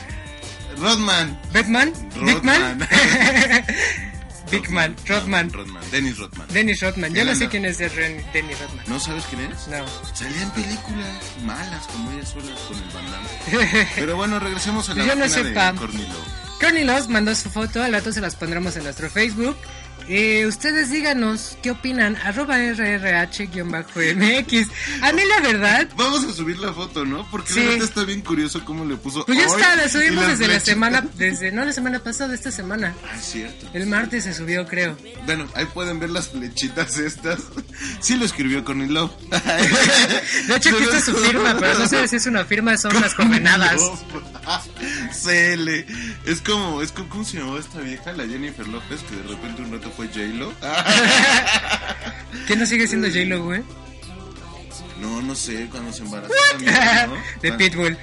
[0.78, 1.40] Rodman.
[1.54, 1.94] Batman,
[4.52, 5.52] Big Man, Rodman.
[5.52, 5.84] Rodman.
[5.92, 6.48] Dennis Rodman.
[6.52, 7.14] Dennis Rodman.
[7.14, 8.86] Yo no sé quién es Dennis Rodman.
[8.88, 9.68] ¿No sabes quién es?
[9.68, 9.86] No.
[10.14, 11.08] Salía en películas
[11.44, 13.88] malas como ella sola con el Van Damme.
[13.96, 15.78] Pero bueno, regresemos a la Yo no página sé, de Pam.
[16.86, 19.56] Loss mandó su foto, al rato se las pondremos en nuestro Facebook.
[20.12, 24.68] Eh, ustedes díganos qué opinan, arroba rrh-mx.
[25.04, 27.30] A mí la verdad, Vamos a subir la foto, ¿no?
[27.30, 27.64] Porque Sí.
[27.64, 29.24] la neta está bien curioso cómo le puso.
[29.26, 32.96] pues ya está, la subimos desde la semana, desde, no la semana pasada, esta semana.
[33.06, 33.70] Ah, es cierto.
[33.74, 34.98] El martes se subió, creo.
[35.26, 37.40] Bueno, ahí pueden ver las flechitas estas.
[38.02, 39.12] Sí lo escribió Corny Love.
[39.30, 43.14] De hecho, aquí está su firma, pero no sé si es una firma, son las
[43.14, 43.80] coordenadas.
[45.24, 45.70] CL.
[46.26, 48.12] Es como, es como, ¿cómo se llamaba esta vieja?
[48.14, 50.54] La Jennifer López, que de repente un rato fue J-Lo.
[52.48, 53.62] ¿Qué no sigue siendo J-Lo, güey?
[55.02, 56.74] No, no sé, cuando se embarazó también,
[57.10, 57.18] ¿no?
[57.42, 57.98] De Pitbull.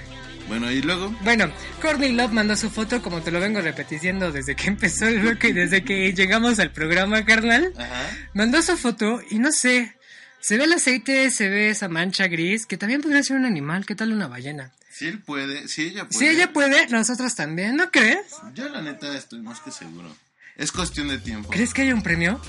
[0.46, 1.08] Bueno, y luego.
[1.22, 5.20] Bueno, Courtney Love mandó su foto, como te lo vengo repitiendo desde que empezó el
[5.20, 7.72] bloque y desde que llegamos al programa, carnal.
[7.78, 8.10] Ajá.
[8.34, 9.96] Mandó su foto y no sé,
[10.38, 13.86] se ve el aceite, se ve esa mancha gris, que también podría ser un animal,
[13.86, 14.70] ¿qué tal una ballena?
[14.90, 16.18] Si él puede, si ella puede.
[16.18, 18.26] Si ella puede, nosotros también, ¿no crees?
[18.52, 20.14] Yo la neta estoy más que seguro.
[20.56, 21.50] Es cuestión de tiempo.
[21.50, 22.40] ¿Crees que hay un premio?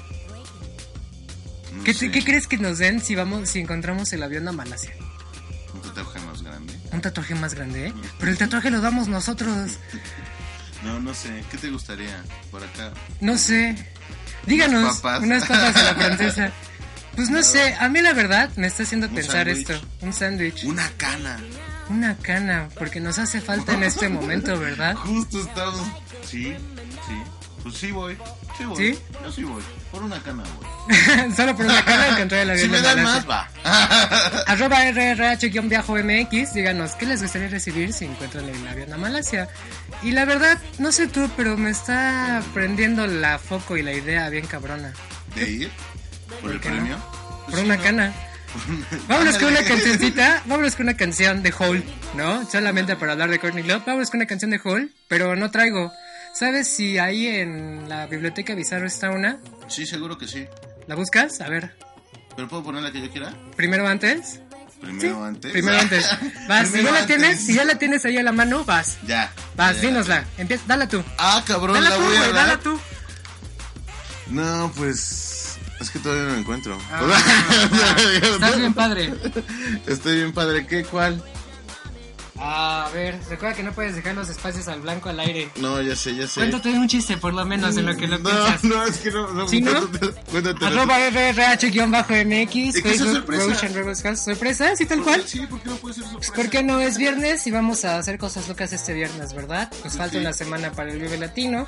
[1.73, 4.51] No ¿Qué, sé, qué crees que nos den si vamos, si encontramos el avión a
[4.51, 4.93] Malasia?
[5.73, 6.73] Un tatuaje más grande.
[6.91, 7.93] Un tatuaje más grande, ¿eh?
[8.19, 9.77] Pero el tatuaje lo damos nosotros.
[10.83, 11.43] No, no sé.
[11.51, 12.93] ¿Qué te gustaría por acá?
[13.19, 13.75] No sé.
[14.45, 15.23] Díganos, Unas papas.
[15.23, 16.51] unas papas la francesa.
[17.15, 19.73] Pues no sé, a mí la verdad me está haciendo pensar esto.
[20.01, 20.63] Un sándwich.
[20.65, 21.37] Una cana.
[21.89, 24.95] Una cana, porque nos hace falta en este momento, ¿verdad?
[24.97, 25.81] Justo estamos.
[26.23, 27.13] Sí, sí.
[27.67, 28.17] Pues sí voy.
[28.57, 28.77] Sí voy.
[28.77, 28.99] ¿Sí?
[29.21, 29.61] Yo sí voy.
[29.91, 30.95] Por una cana voy.
[31.35, 33.49] Solo por una cana encontré el avión Si me dan más, va.
[34.47, 39.49] Arroba RRH-MX, díganos qué les gustaría recibir si encuentran el avión a Malasia.
[40.01, 44.29] Y la verdad, no sé tú, pero me está prendiendo la foco y la idea
[44.29, 44.93] bien cabrona.
[45.35, 45.71] ¿De ir?
[46.41, 46.61] ¿Por el no?
[46.61, 46.97] premio?
[47.47, 47.83] Pues Por sí, una ¿no?
[47.83, 48.13] cana.
[49.09, 51.83] Vámonos con una cancioncita, vámonos con una canción de Hole,
[52.15, 52.49] ¿no?
[52.49, 55.91] Solamente para hablar de Courtney Love, vámonos con una canción de Hole, pero no traigo.
[56.37, 59.39] ¿Sabes si ahí en la biblioteca Bizarro está una?
[59.67, 60.45] Sí, seguro que sí.
[60.87, 61.41] ¿La buscas?
[61.41, 61.73] A ver,
[62.35, 63.33] ¿Pero puedo poner la que yo quiera?
[63.55, 64.41] primero antes.
[64.79, 65.51] Primero antes.
[65.51, 66.05] Primero antes.
[66.47, 68.99] Vas, si ya la tienes, si ya la tienes ahí a la mano, vas.
[69.07, 69.31] Ya.
[69.55, 69.87] Vas, ya, ya.
[69.87, 70.25] dínosla.
[70.37, 71.03] Empieza, dala tú.
[71.17, 72.33] Ah, cabrón, Dala la tú, voy a dar.
[72.33, 72.79] dala tú.
[74.27, 75.57] No, pues.
[75.79, 76.77] Es que todavía no la encuentro.
[78.21, 79.13] Estás bien padre.
[79.87, 80.67] Estoy bien padre.
[80.67, 80.83] ¿Qué?
[80.83, 81.23] ¿Cuál?
[82.39, 85.49] A ver, recuerda que no puedes dejar los espacios al blanco al aire.
[85.57, 86.41] No, ya sé, ya sé.
[86.41, 88.63] Cuéntate un chiste, por lo menos, en lo que lo no, piensas.
[88.63, 89.31] No, no, es que no.
[89.33, 89.71] no ¿Sí, no?
[90.31, 90.65] Cuéntate.
[90.65, 92.75] Arroba RRH-MX.
[92.75, 93.67] ¿Es que es sorpresa?
[93.67, 94.19] Rebels House.
[94.19, 94.75] ¿Sorpresa?
[94.75, 95.23] ¿Sí, tal cual?
[95.25, 96.33] Sí, ¿por qué no puede ser sorpresa?
[96.35, 99.71] Porque no es viernes y vamos a hacer cosas locas este viernes, ¿verdad?
[99.83, 101.67] Nos sí, falta una semana para el Vive Latino.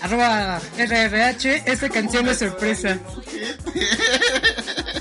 [0.00, 2.98] Arroba RRH, esta canción es sorpresa.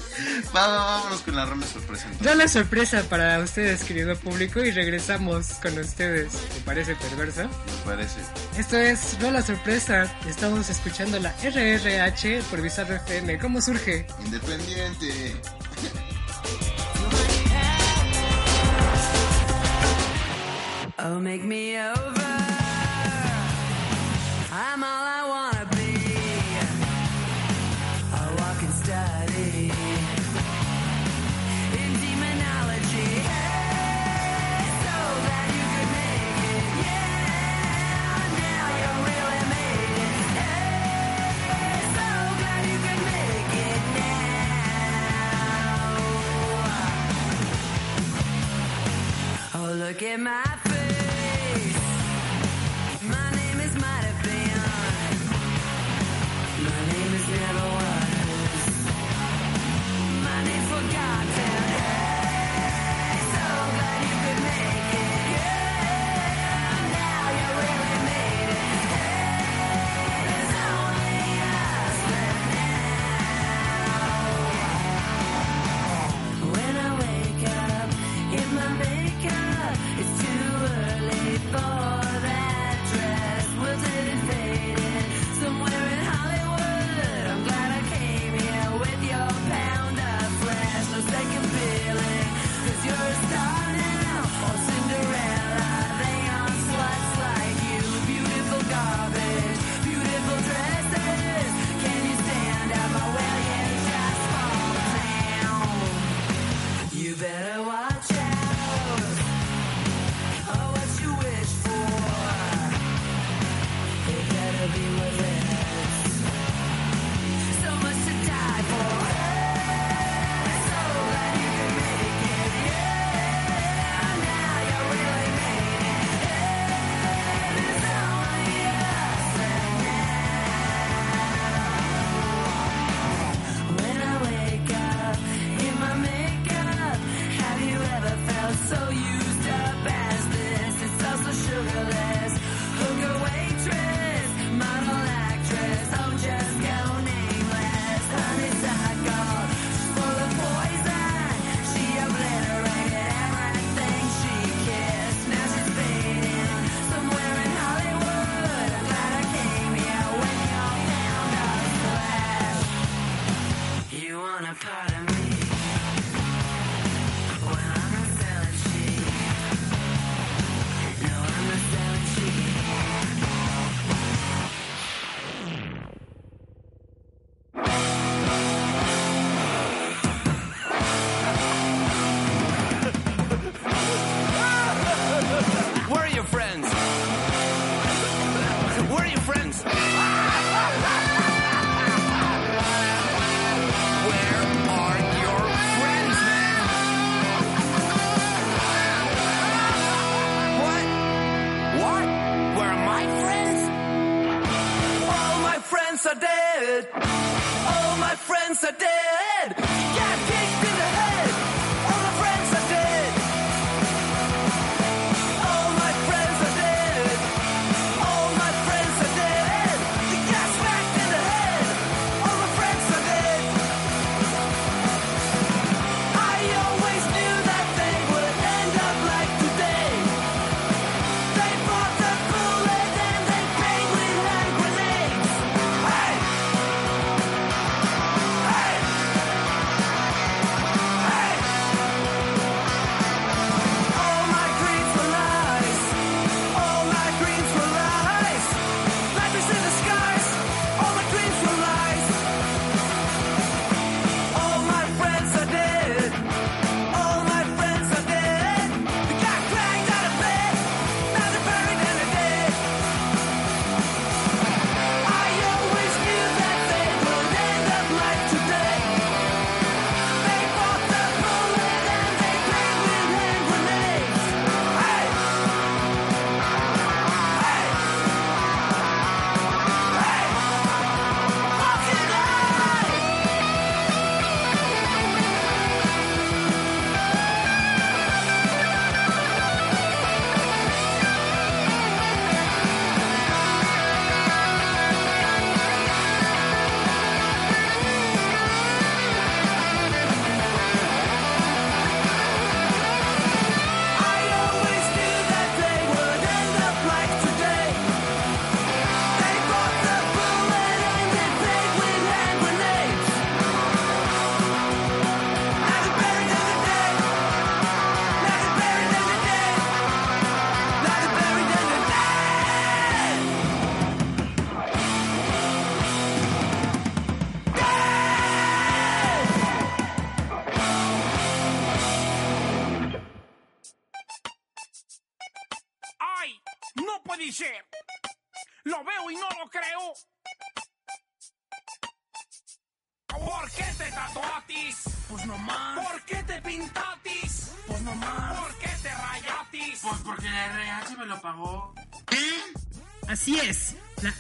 [0.54, 2.08] vámonos con la ronda sorpresa.
[2.12, 2.52] Entonces.
[2.52, 6.34] Sorpresa para ustedes, querido público, y regresamos con ustedes.
[6.34, 7.44] ¿Te parece perversa?
[7.44, 7.52] Me
[7.86, 8.20] parece.
[8.58, 10.14] Esto es Rola sorpresa.
[10.28, 13.40] Estamos escuchando la RRH por Bizarro FM.
[13.40, 14.06] ¿Cómo surge?
[14.26, 15.36] Independiente.
[21.00, 22.22] oh, make me over.
[24.52, 25.73] I'm all I wanna
[49.94, 50.73] Look at my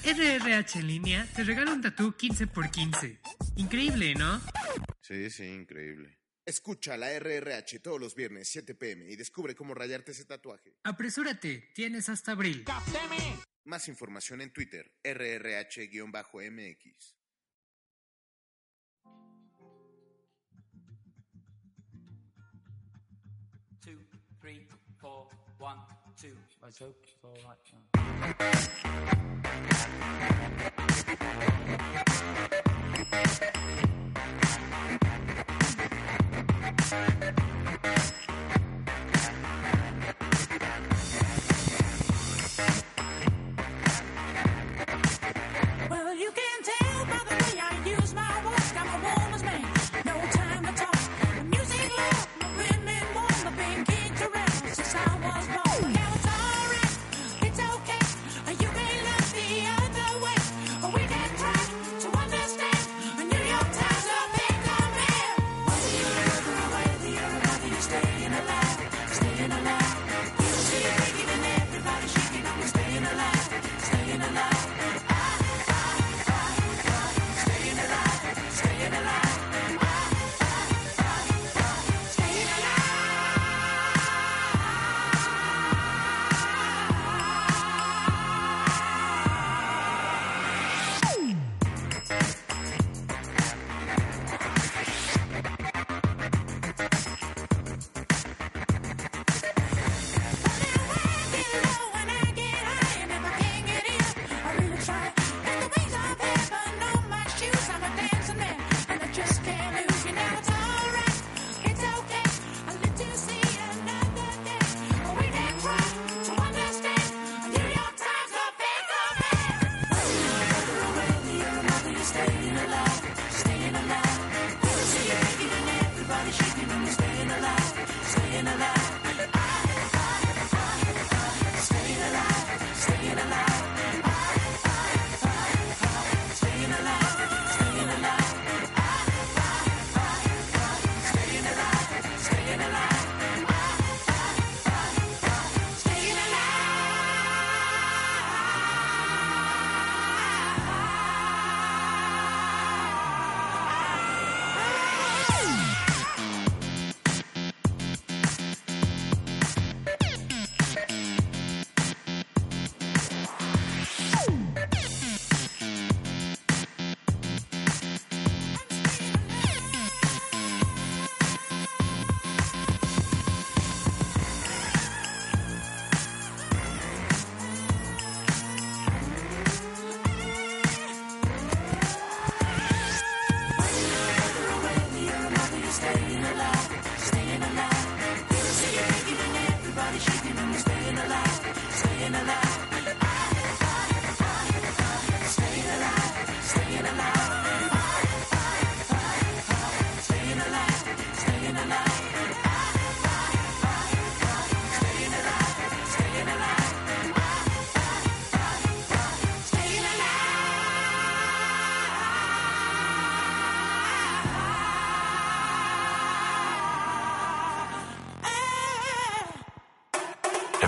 [0.03, 3.19] RRH en línea te regala un tatú 15 por 15.
[3.55, 4.41] Increíble, ¿no?
[5.01, 6.19] Sí, sí, increíble.
[6.45, 10.75] Escucha la RRH todos los viernes 7 pm y descubre cómo rayarte ese tatuaje.
[10.83, 12.65] Apresúrate, tienes hasta abril.
[13.65, 17.15] Más información en Twitter, RRH-MX.
[23.79, 24.05] Two,
[24.41, 24.67] three,
[24.97, 25.29] four,
[25.59, 25.79] one,
[26.19, 26.35] too.
[26.61, 27.57] My hope is all right
[45.89, 48.62] Well, you can tell by the way I use my words.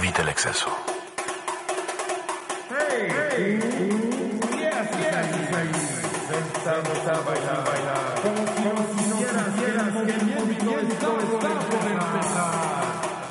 [0.06, 0.70] Evita el exceso.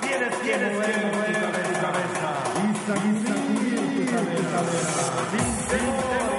[0.01, 1.41] Tienes, que mover tu
[1.81, 2.31] cabeza.
[5.31, 6.34] Sin temor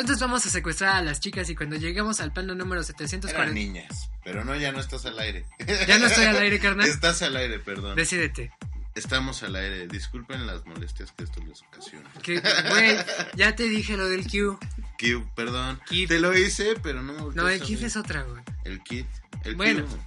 [0.00, 3.52] Entonces vamos a secuestrar a las chicas y cuando lleguemos al plano número Eran 740...
[3.52, 4.10] niñas.
[4.24, 5.44] Pero no, ya no estás al aire.
[5.86, 6.88] ¿Ya no estoy al aire, carnal?
[6.88, 7.96] Estás al aire, perdón.
[7.96, 8.52] Decídete.
[8.94, 9.86] Estamos al aire.
[9.86, 12.10] Disculpen las molestias que esto les ocasiona.
[12.22, 12.96] Que, güey,
[13.36, 14.58] ya te dije lo del Q.
[14.98, 15.80] Kid, perdón.
[15.88, 17.84] Te lo hice, pero no me No, el ver.
[17.84, 18.42] es otra, güey.
[18.64, 19.06] El kit.
[19.44, 19.86] El Bueno.
[19.86, 19.98] Q.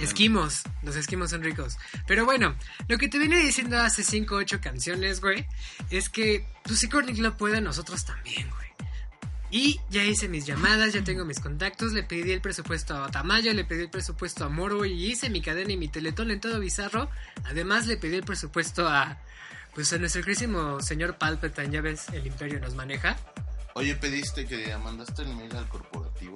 [0.00, 1.76] Esquimos, los esquimos son ricos.
[2.06, 2.54] Pero bueno,
[2.86, 5.44] lo que te vine diciendo hace 5 o 8 canciones, güey,
[5.90, 8.67] es que pues si Cornick lo puede, nosotros también, güey.
[9.50, 13.54] Y ya hice mis llamadas, ya tengo mis contactos, le pedí el presupuesto a Tamayo,
[13.54, 16.60] le pedí el presupuesto a Moro y hice mi cadena y mi teletón en todo
[16.60, 17.10] bizarro.
[17.44, 19.18] Además le pedí el presupuesto a,
[19.74, 23.16] pues a nuestro querísimo señor Palpatine, ya ves, el imperio nos maneja.
[23.74, 26.34] Oye, pediste que mandaste el mail al corporativo.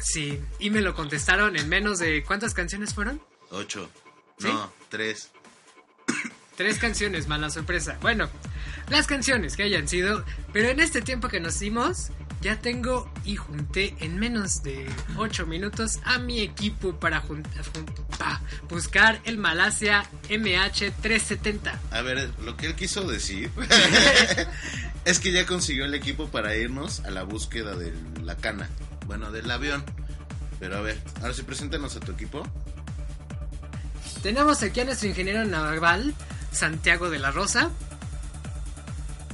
[0.00, 2.22] Sí, y me lo contestaron en menos de...
[2.22, 3.20] ¿Cuántas canciones fueron?
[3.50, 3.90] Ocho.
[4.38, 4.46] ¿Sí?
[4.46, 5.30] No, tres.
[6.56, 7.98] Tres canciones, mala sorpresa.
[8.00, 8.28] Bueno,
[8.88, 12.10] las canciones que hayan sido, pero en este tiempo que nos dimos,
[12.40, 17.22] ya tengo y junté en menos de 8 minutos a mi equipo para,
[18.68, 21.72] buscar el Malasia MH370.
[21.90, 23.50] A ver, lo que él quiso decir
[25.04, 28.68] es que ya consiguió el equipo para irnos a la búsqueda de la cana.
[29.06, 29.84] Bueno, del avión.
[30.58, 32.46] Pero a ver, ahora sí, preséntanos a tu equipo.
[34.22, 36.14] Tenemos aquí a nuestro ingeniero naval,
[36.50, 37.70] Santiago de la Rosa.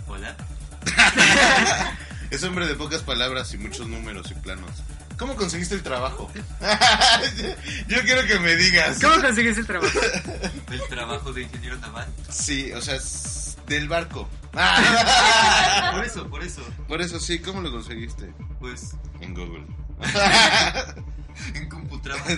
[0.07, 0.37] Hola.
[2.33, 4.71] Es hombre de pocas palabras y muchos números y planos.
[5.19, 6.33] ¿Cómo conseguiste el trabajo?
[7.89, 8.99] Yo quiero que me digas.
[9.03, 10.01] ¿Cómo conseguiste el trabajo?
[10.71, 12.09] ¿El trabajo de ingeniero naval?
[12.31, 14.27] Sí, o sea, es del barco.
[15.93, 16.63] por eso, por eso.
[16.89, 18.33] Por eso sí, ¿cómo lo conseguiste?
[18.59, 19.67] Pues En Google.
[21.55, 22.31] en Computrabajo.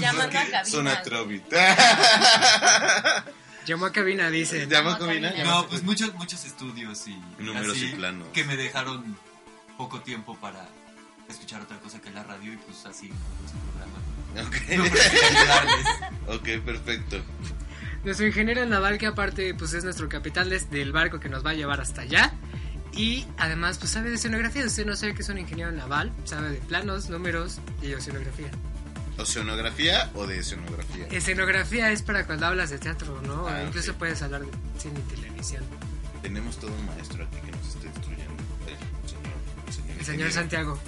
[0.00, 0.64] Llamando a cabina.
[0.64, 1.44] Zona Trovit.
[3.64, 4.66] Llamó a cabina, dice.
[4.66, 5.32] ¿Llamó a cabina?
[5.44, 8.28] No, pues muchos, muchos estudios y Números así, y planos.
[8.32, 9.16] que me dejaron
[9.76, 10.68] poco tiempo para
[11.28, 13.08] escuchar otra cosa que la radio y pues así
[13.40, 13.98] pues, programa.
[14.34, 14.42] No
[14.82, 14.90] Ok.
[14.92, 15.86] prefiero ayudarles.
[16.28, 17.16] ok, perfecto.
[18.04, 21.54] Nuestro ingeniero naval que aparte pues es nuestro capitán del barco que nos va a
[21.54, 22.32] llevar hasta allá.
[22.92, 24.64] Y además pues sabe de escenografía.
[24.64, 28.50] Usted no sabe que es un ingeniero naval, sabe de planos, números y oceanografía.
[29.18, 31.06] ¿Oceanografía o de escenografía?
[31.10, 33.46] Escenografía es para cuando hablas de teatro, ¿no?
[33.48, 33.98] Ah, Incluso ok.
[33.98, 34.48] puedes hablar de
[34.78, 35.64] cine y televisión.
[36.22, 37.55] Tenemos todo un maestro aquí que
[40.06, 40.32] señor, ingeniero.
[40.32, 40.80] Santiago.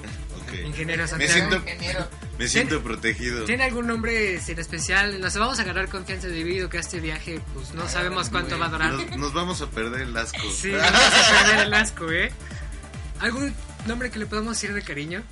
[0.65, 1.33] Ingeniero Me Santiago.
[1.35, 2.09] siento, Ingeniero.
[2.39, 3.45] me siento protegido.
[3.45, 5.21] ¿Tiene algún nombre sin especial?
[5.21, 8.69] Nos vamos a agarrar confianza debido que este viaje pues no sabemos cuánto va a
[8.71, 8.93] durar.
[8.93, 10.39] Nos, nos vamos a perder el asco.
[10.51, 12.33] Sí, nos vamos a perder el asco, ¿eh?
[13.21, 13.53] ¿Algún
[13.87, 15.23] nombre que le podamos decir de cariño?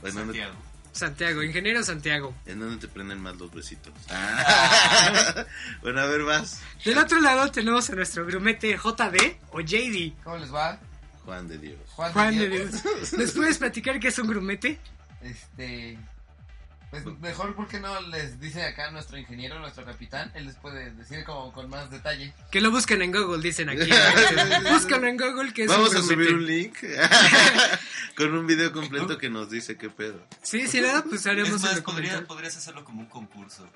[0.00, 0.64] Bueno, ¿en dónde- Santiago.
[0.92, 2.34] Santiago, ingeniero Santiago.
[2.46, 3.92] ¿En dónde te prenden más los besitos?
[4.10, 5.44] Ah.
[5.82, 6.60] bueno, a ver, más.
[6.84, 10.12] Del otro lado tenemos a nuestro grumete JD o JD.
[10.22, 10.78] ¿Cómo les va?
[11.24, 11.78] Juan de Dios.
[11.96, 12.82] Juan, Juan de Dios.
[12.82, 13.12] Dios.
[13.14, 14.78] ¿Nos puedes platicar qué es un grumete?
[15.22, 15.98] Este.
[16.90, 21.24] Pues mejor porque no les dice acá nuestro ingeniero, nuestro capitán, él les puede decir
[21.24, 22.32] como con más detalle.
[22.52, 23.90] Que lo busquen en Google, dicen aquí.
[24.70, 26.76] Búscalo en Google que es Vamos un a subir un link
[28.16, 30.24] con un video completo que nos dice qué pedo.
[30.42, 33.66] Sí, sí, nada, pues haremos Es más, un podría- podrías hacerlo como un concurso.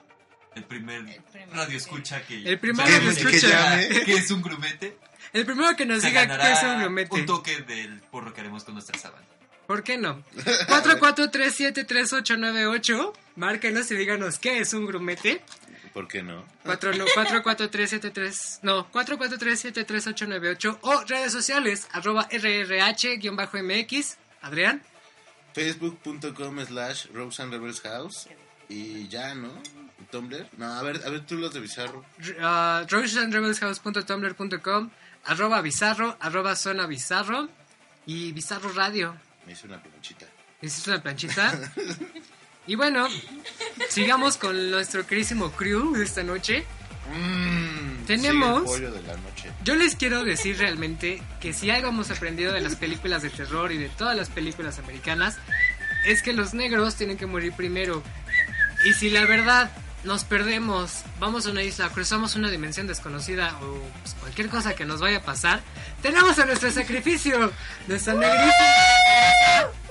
[0.55, 3.30] El primer, primer, radio escucha que El primer llame- radio escucha.
[3.30, 3.38] que
[3.88, 4.96] llame, que es un grumete.
[5.32, 7.14] El primero que nos diga qué es un grumete.
[7.14, 9.24] Un toque del porro que haremos con nuestra sábana.
[9.66, 10.24] ¿Por qué no?
[10.68, 13.12] 44373898.
[13.36, 15.42] Márquenos y díganos qué es un grumete.
[15.92, 16.44] ¿Por qué no?
[16.64, 24.82] 4 no, 443733 no 44373898 o redes sociales arroba rrh-mx Adrián
[25.55, 28.28] Facebook.com slash Rose and House.
[28.68, 29.51] Y ya, ¿no?
[30.11, 30.48] Tumblr.
[30.56, 32.04] No, a ver, a ver tú los de Bizarro.
[32.18, 34.90] uh, rosesandrebelshouse.tumblr.com
[35.24, 37.48] arroba bizarro arroba zona bizarro
[38.06, 39.14] y bizarro radio
[39.46, 40.26] Me hice una planchita.
[40.62, 41.72] ¿Hiciste una planchita?
[42.66, 43.06] y bueno,
[43.90, 46.64] sigamos con nuestro querísimo crew de esta noche.
[47.14, 49.50] Mm, Tenemos- el pollo de la noche.
[49.64, 53.72] Yo les quiero decir realmente que si algo hemos aprendido de las películas de terror
[53.72, 55.36] y de todas las películas americanas,
[56.06, 58.02] es que los negros tienen que morir primero.
[58.84, 59.70] Y si la verdad
[60.05, 64.84] nos perdemos, vamos a una isla, cruzamos una dimensión desconocida o pues, cualquier cosa que
[64.84, 65.61] nos vaya a pasar,
[66.03, 67.53] tenemos a nuestro sacrificio,
[67.88, 68.53] nuestra negrísima,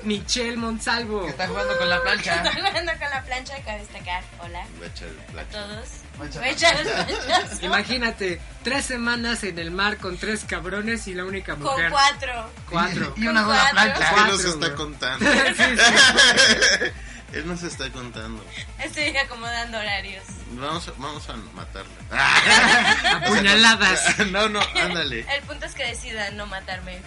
[0.04, 1.24] Michelle Monsalvo.
[1.26, 2.36] Que está jugando con la plancha.
[2.44, 4.24] Estoy jugando con la plancha, cabe destacar.
[4.40, 5.06] Hola a plancha.
[5.52, 5.88] todos.
[6.18, 7.58] Voy a echar Voy a echar el planchazo.
[7.66, 11.92] Imagínate, tres semanas en el mar con tres cabrones y la única Con mujer.
[11.92, 12.50] cuatro.
[12.70, 13.14] Cuatro.
[13.18, 14.00] Y una sola plancha.
[14.00, 15.26] Él Cuatro, no se está contando.
[15.58, 16.92] Sí, sí.
[17.34, 18.44] Él no se está contando.
[18.80, 20.24] Estoy acomodando horarios.
[20.52, 21.92] Vamos a, vamos a matarla.
[23.18, 24.18] Apuñaladas.
[24.32, 25.26] No, no, ándale.
[25.36, 27.00] El punto es que decidan no matarme.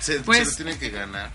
[0.00, 1.30] Se, Pues- se lo tienen que ganar.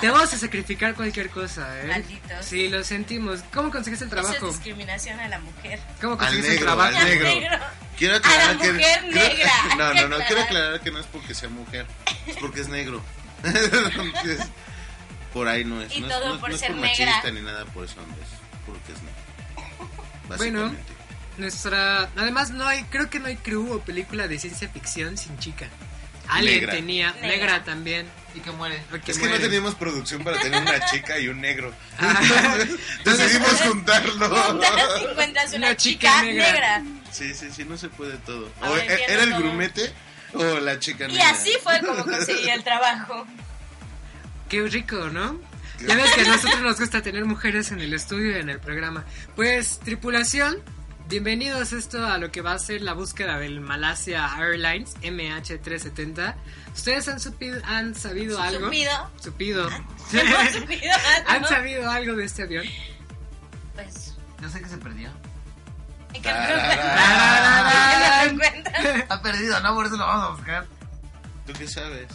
[0.00, 1.86] Te vamos a sacrificar cualquier cosa, ¿eh?
[1.86, 2.44] Malditos.
[2.44, 3.40] Sí, lo sentimos.
[3.52, 4.48] ¿Cómo consigues el Eso es trabajo?
[4.48, 5.78] discriminación a la mujer.
[6.00, 6.96] ¿Cómo Al consigues el negro, trabajo?
[6.98, 7.28] al negro.
[7.28, 7.58] negro.
[7.96, 8.72] Quiero A aclarar la que.
[8.72, 10.16] mujer quiero- negra, No, no, no.
[10.16, 10.44] Quiero aclarar.
[10.44, 11.86] aclarar que no es porque sea mujer.
[12.26, 13.02] Es porque es negro.
[13.44, 14.40] Entonces,
[15.32, 15.94] por ahí no es.
[15.96, 17.06] Y no todo es, no es- por no es ser por negra.
[17.06, 18.28] machista ni nada por eso, hombres.
[18.66, 19.20] Porque es negro.
[20.36, 20.92] Bueno, Básicamente.
[21.38, 22.08] nuestra...
[22.16, 25.68] Además, no hay, creo que no hay crew o película de ciencia ficción sin chica.
[26.28, 26.72] Alguien Negra.
[26.74, 27.28] tenía, Negra.
[27.28, 28.06] negra, también.
[28.36, 28.80] Y que muere.
[28.88, 29.44] porque Es que no muere.
[29.44, 31.74] teníamos producción para tener una chica y un negro.
[31.98, 32.56] Ah.
[33.04, 34.28] Decidimos juntarlo.
[34.28, 36.52] Juntas 50 es una, Una chica chica, negra.
[36.52, 36.82] negra.
[37.10, 38.48] Sí, sí, sí, no se puede todo.
[38.62, 39.40] O entiendo era el todo.
[39.40, 39.92] grumete
[40.34, 41.30] o la chica Y negra.
[41.30, 43.26] así fue como conseguí el trabajo.
[44.50, 45.38] Qué rico, ¿no?
[45.86, 48.58] Ya ves que a nosotros nos gusta tener mujeres en el estudio y en el
[48.58, 49.04] programa.
[49.36, 50.56] Pues, tripulación,
[51.08, 56.34] bienvenidos esto a lo que va a ser la búsqueda del Malasia Airlines MH370.
[56.74, 58.64] ¿Ustedes han, supido, han sabido algo?
[58.66, 59.10] ¿Supido?
[59.22, 59.68] Supido.
[60.12, 61.30] ¿Hemos supido algo?
[61.30, 62.66] ¿Han sabido algo de este avión?
[63.76, 65.10] Pues, Yo sé que se perdió.
[66.12, 68.24] ¿en qué me Tararara.
[68.24, 68.90] ¿En qué me encuentro?
[68.96, 69.74] Está perdido, ¿no?
[69.76, 70.66] Por eso lo vamos a buscar.
[71.46, 72.08] ¿Tú qué sabes?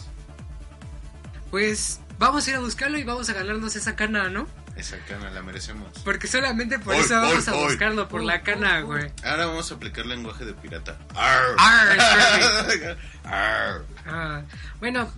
[1.50, 4.46] Pues vamos a ir a buscarlo y vamos a ganarnos esa cana, ¿no?
[4.76, 5.90] Esa cana la merecemos.
[6.04, 9.10] Porque solamente por eso vamos a buscarlo, por la cana, güey.
[9.24, 10.98] Ahora vamos a aplicar lenguaje de pirata.
[11.14, 11.56] Arr.
[11.58, 13.84] Arr, Arr.
[14.06, 14.42] Ah,
[14.78, 15.10] bueno,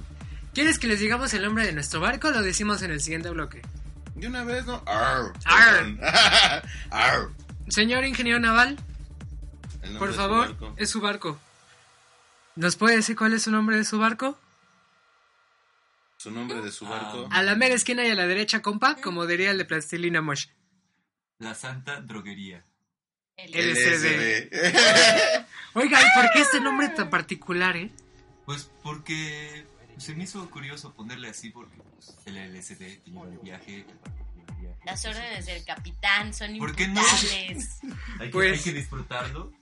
[0.54, 3.30] ¿quieres que les digamos el nombre de nuestro barco o lo decimos en el siguiente
[3.30, 3.62] bloque?
[4.14, 4.82] De una vez, ¿no?
[4.86, 5.32] Arr.
[6.90, 7.30] Arr.
[7.68, 8.78] Señor ingeniero naval,
[9.98, 11.38] por su favor, es su barco.
[12.56, 14.38] ¿Nos puede decir cuál es su nombre de su barco?
[16.18, 17.28] Su nombre de su barco.
[17.30, 20.46] A la mera esquina y a la derecha, compa, como diría el de Plastilina Mosh.
[21.38, 22.64] La Santa Droguería.
[23.36, 24.50] LSD.
[25.74, 27.92] Oiga, ¿y por qué este nombre tan particular, eh?
[28.44, 29.64] Pues porque
[29.98, 33.84] se me hizo curioso ponerle así porque pues, el LSD te lleva de viaje.
[34.84, 37.00] Las órdenes del capitán son ¿Por qué no?
[38.20, 39.52] Hay que, Pues- hay que disfrutarlo.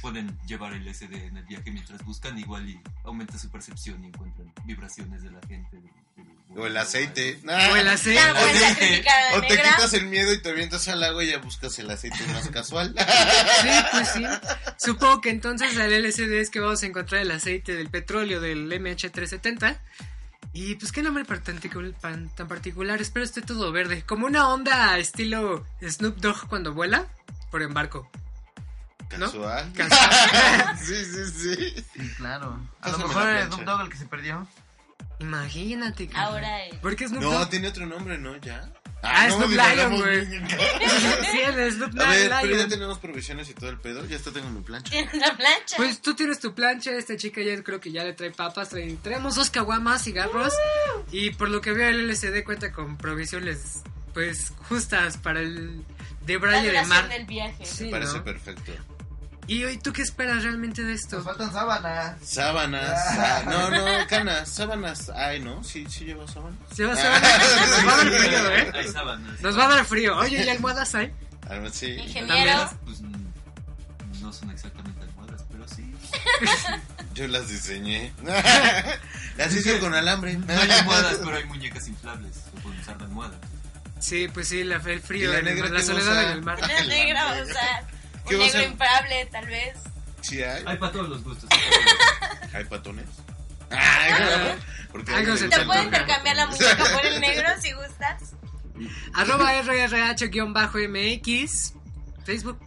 [0.00, 4.08] Pueden llevar el LSD en el viaje mientras buscan, igual y aumenta su percepción y
[4.08, 5.76] encuentran vibraciones de la gente.
[5.76, 5.90] del-
[6.56, 7.38] O el aceite.
[7.44, 8.22] O el aceite.
[8.32, 11.78] Pues, sacrificada O te quitas el miedo y te avientas al agua y ya buscas
[11.78, 12.94] el aceite más casual.
[13.62, 14.24] Sí, pues sí.
[14.78, 18.70] Supongo que entonces al LSD es que vamos a encontrar el aceite del petróleo del
[18.72, 19.78] MH370.
[20.54, 21.24] Y pues qué nombre
[22.34, 23.00] tan particular.
[23.02, 24.02] Espero esté todo verde.
[24.06, 27.06] Como una onda estilo Snoop Dogg cuando vuela
[27.50, 28.10] por embarco.
[29.16, 29.26] ¿No?
[29.26, 29.72] Casual.
[29.76, 30.78] Casual.
[30.84, 31.84] sí, sí, sí.
[31.94, 32.60] Sí, claro.
[32.80, 33.46] A lo mejor es plancha.
[33.56, 34.46] Snoop Dogg el que se perdió.
[35.20, 36.08] Imagínate.
[36.08, 36.34] cabrón.
[36.34, 37.50] Ahora eh, ¿Por qué Snoop No, Dogg?
[37.50, 38.36] tiene otro nombre, ¿no?
[38.36, 38.70] ¿Ya?
[39.02, 40.26] Ah, no, Snoop Lion, güey.
[41.30, 42.68] sí, el Snoop A ver, pero ya Lion.
[42.68, 44.04] tenemos provisiones y todo el pedo.
[44.06, 44.90] Ya hasta tengo mi plancha.
[44.90, 45.76] tienes la plancha.
[45.76, 48.96] Pues tú tienes tu plancha, esta chica ya creo que ya le trae papas, trae-
[49.02, 50.52] traemos dos caguamas, cigarros
[51.12, 53.82] y por lo que veo el LCD cuenta con provisiones
[54.14, 55.84] pues justas para el
[56.26, 57.08] de Braille de mar.
[57.08, 57.64] del viaje.
[57.64, 58.24] Sí, Me parece ¿no?
[58.24, 58.72] perfecto.
[59.48, 61.16] ¿Y hoy tú qué esperas realmente de esto?
[61.16, 62.16] Nos faltan sábanas.
[62.22, 62.92] Sábanas.
[63.18, 64.46] ah, no, no, canas.
[64.46, 65.08] Sábanas.
[65.08, 65.64] Ay, no.
[65.64, 66.58] Sí, sí llevo sábanas.
[66.74, 67.32] ¿Se va a sábanas?
[67.82, 68.72] Nos va a dar frío, ¿eh?
[68.74, 69.40] Hay sábanas.
[69.40, 70.18] Nos va a dar frío.
[70.18, 71.12] Oye, ¿y almohadas hay?
[71.48, 71.92] Así.
[71.92, 72.70] Ingeniero.
[72.84, 75.94] Pues mm, no son exactamente almohadas, pero sí.
[77.14, 78.12] Yo las diseñé.
[79.38, 80.36] las hice con alambre.
[80.36, 82.34] No hay almohadas, pero hay muñecas inflables.
[82.34, 83.38] Se pueden usar de almohada.
[83.98, 86.22] Sí, pues sí, la, el frío, ¿Y la negra la soledad usa?
[86.24, 86.58] en el mar.
[86.62, 87.97] Una negra, o sea, ¿Qué
[88.34, 88.68] un negro ser?
[88.70, 89.76] imparable, tal vez.
[90.20, 90.62] Sí hay.
[90.66, 91.48] Hay para todos los gustos.
[92.54, 93.06] Hay patones.
[93.70, 94.56] Ay, no.
[94.90, 95.82] Porque Algo se Te antoja.
[95.82, 98.34] intercambiar la muñeca por el negro si gustas.
[99.14, 101.72] Arroba RRH-MX
[102.24, 102.58] Facebook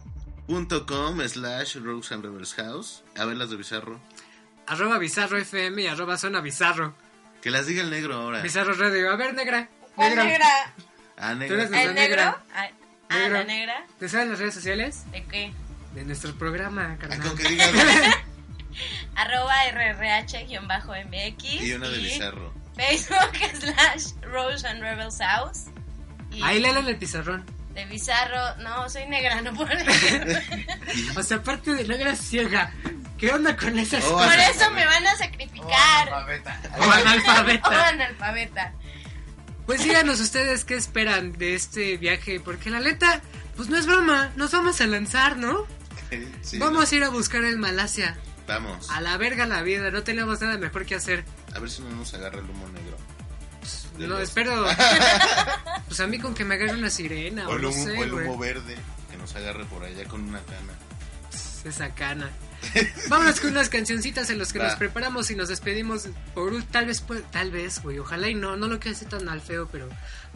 [0.46, 3.02] Punto com slash Rose and Rebels House.
[3.16, 4.00] A ver las de Bizarro.
[4.66, 6.94] Arroba Bizarro FM y arroba Zona Bizarro
[7.40, 8.40] Que las diga el negro ahora.
[8.42, 9.10] Bizarro Radio.
[9.12, 9.68] A ver, negra.
[9.94, 10.74] ¿Cuál negra?
[11.16, 11.82] Ah, Tú eres negra.
[11.82, 12.16] ¿El negro?
[12.16, 12.44] negra.
[13.12, 13.38] Ah, Negro.
[13.38, 13.86] la negra.
[13.98, 15.04] ¿Te sabes las redes sociales?
[15.12, 15.52] ¿De qué?
[15.94, 17.20] De nuestro programa, carnal.
[17.20, 17.66] con que diga
[19.16, 21.44] Arroba RRH-MX.
[21.62, 22.52] Y una de y Bizarro.
[22.74, 25.64] Facebook slash Rose and Rebels House.
[26.30, 27.44] Y Ahí léelo en el pizarrón.
[27.74, 28.56] de Bizarro.
[28.62, 29.68] No, soy negra, no por
[31.16, 32.72] O sea, aparte de negra ciega.
[33.18, 36.08] ¿Qué onda con esas Oh, Por eso me van a sacrificar.
[36.08, 36.60] Analfabeta.
[36.78, 37.68] O analfabeta.
[37.68, 38.72] O analfabeta.
[39.66, 43.22] Pues díganos ustedes qué esperan de este viaje, porque la neta,
[43.56, 45.66] pues no es broma, nos vamos a lanzar, ¿no?
[46.42, 48.16] Sí, vamos a ir a buscar el Malasia.
[48.46, 48.90] Vamos.
[48.90, 51.24] A la verga la vida, no tenemos nada mejor que hacer.
[51.54, 52.96] A ver si no nos agarra el humo negro.
[53.96, 54.66] De No, los- espero.
[55.86, 57.90] pues a mí con que me agarre una sirena O o el no humo, sé,
[57.98, 58.76] o el humo verde
[59.10, 60.72] que nos agarre por allá con una cana.
[61.64, 62.30] Esa cana.
[63.08, 64.66] Vámonos con unas cancioncitas en las que Va.
[64.68, 68.34] nos preparamos y nos despedimos por un- tal vez pu- tal vez, güey, ojalá y
[68.34, 69.88] no, no lo quiero hacer tan al feo, pero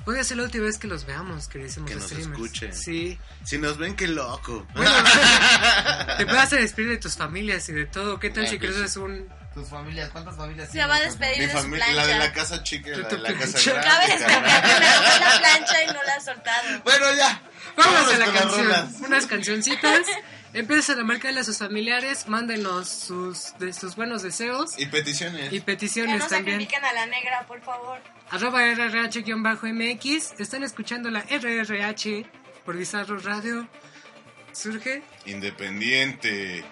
[0.05, 2.33] puede ser la última vez que los veamos, queridísimos Que nos streamers.
[2.33, 2.75] escuchen.
[2.75, 3.19] Sí.
[3.45, 4.67] Si nos ven, qué loco.
[6.19, 8.19] Te vas a despedir de tus familias y de todo.
[8.19, 11.39] ¿Qué tal Ah, si pues, crees un Tus familias, ¿cuántas familias Se va a despedir
[11.39, 12.03] Mi de su familia, plancha.
[12.03, 13.59] la de la casa chica la de la casa.
[13.65, 14.13] Cabe grande.
[14.13, 16.83] destacar que me robó la plancha y no la ha soltado.
[16.85, 17.43] Bueno, ya.
[17.77, 18.65] Vamos a Vámonos la con las canción.
[18.67, 18.89] rolas.
[19.01, 20.01] Unas cancioncitas.
[20.53, 25.53] Empiezan a marcarle a sus familiares, mándenos sus, de sus buenos deseos Y peticiones.
[25.53, 26.61] y peticiones no también.
[26.61, 27.99] sacrifiquen a la negra, por favor.
[28.31, 30.41] Arroba RRH-MX.
[30.41, 32.25] Están escuchando la RRH
[32.65, 33.69] por Bizarro Radio.
[34.53, 35.03] ¿Surge?
[35.27, 36.65] Independiente.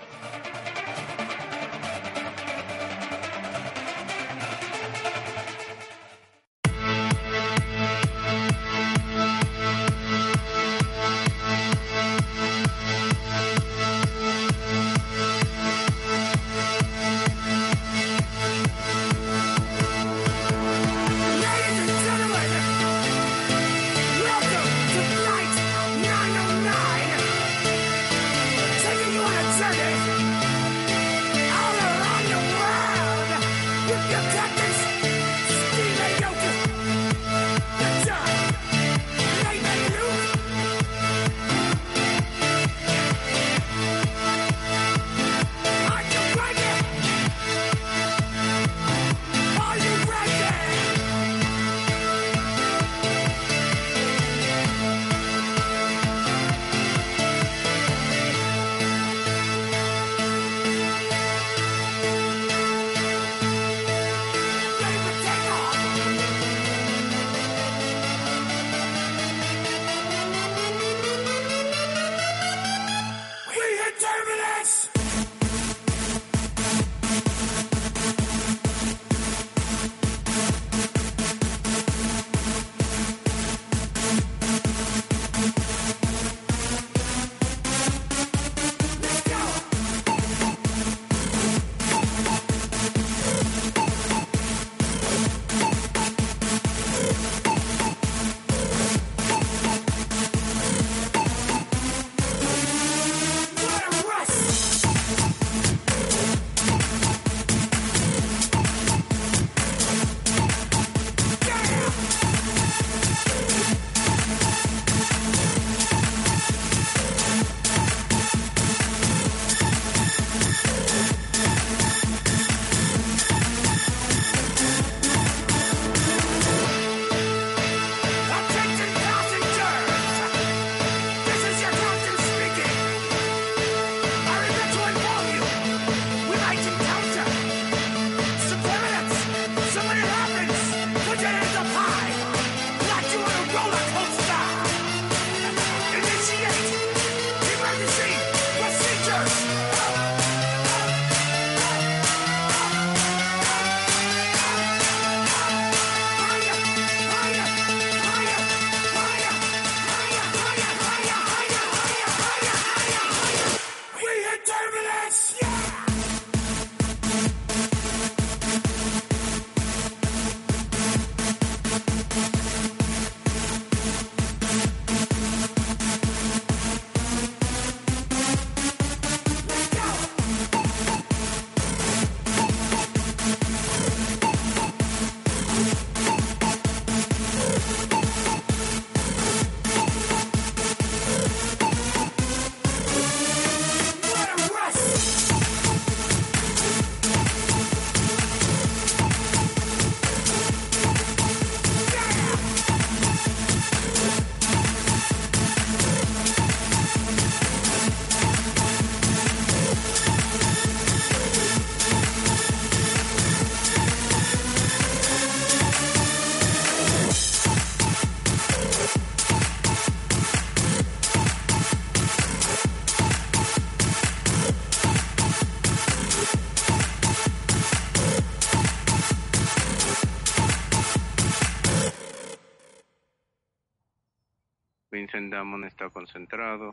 [235.85, 236.73] Está concentrado,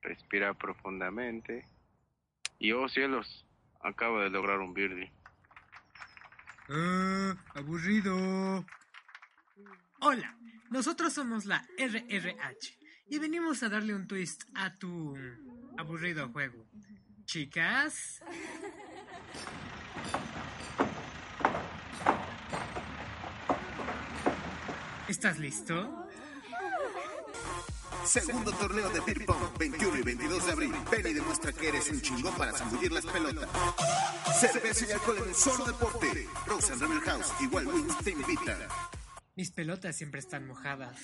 [0.00, 1.66] respira profundamente
[2.58, 3.46] y oh cielos,
[3.82, 5.12] acaba de lograr un birdie.
[6.70, 8.64] Ah, aburrido.
[10.00, 10.36] Hola,
[10.70, 12.78] nosotros somos la RRH
[13.10, 15.16] y venimos a darle un twist a tu
[15.76, 16.64] aburrido juego.
[17.24, 18.22] Chicas,
[25.08, 26.07] ¿estás listo?
[28.08, 30.72] Segundo torneo de Beer Pong, 21 y 22 de abril.
[30.90, 33.50] Ven y demuestra que eres un chingón para zambulir las pelotas.
[34.40, 36.26] Cerveza y alcohol en un solo deporte.
[36.46, 38.58] Rose and Rebel House y Wild Wings te invitan.
[39.36, 40.98] Mis pelotas siempre están mojadas.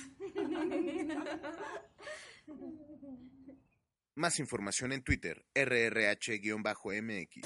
[4.14, 7.42] Más información en Twitter, RRH-MX.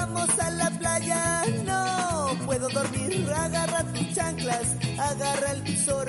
[0.00, 3.28] Vamos a la playa, no puedo dormir.
[3.36, 6.06] Agarra tus chanclas, agarra el visor,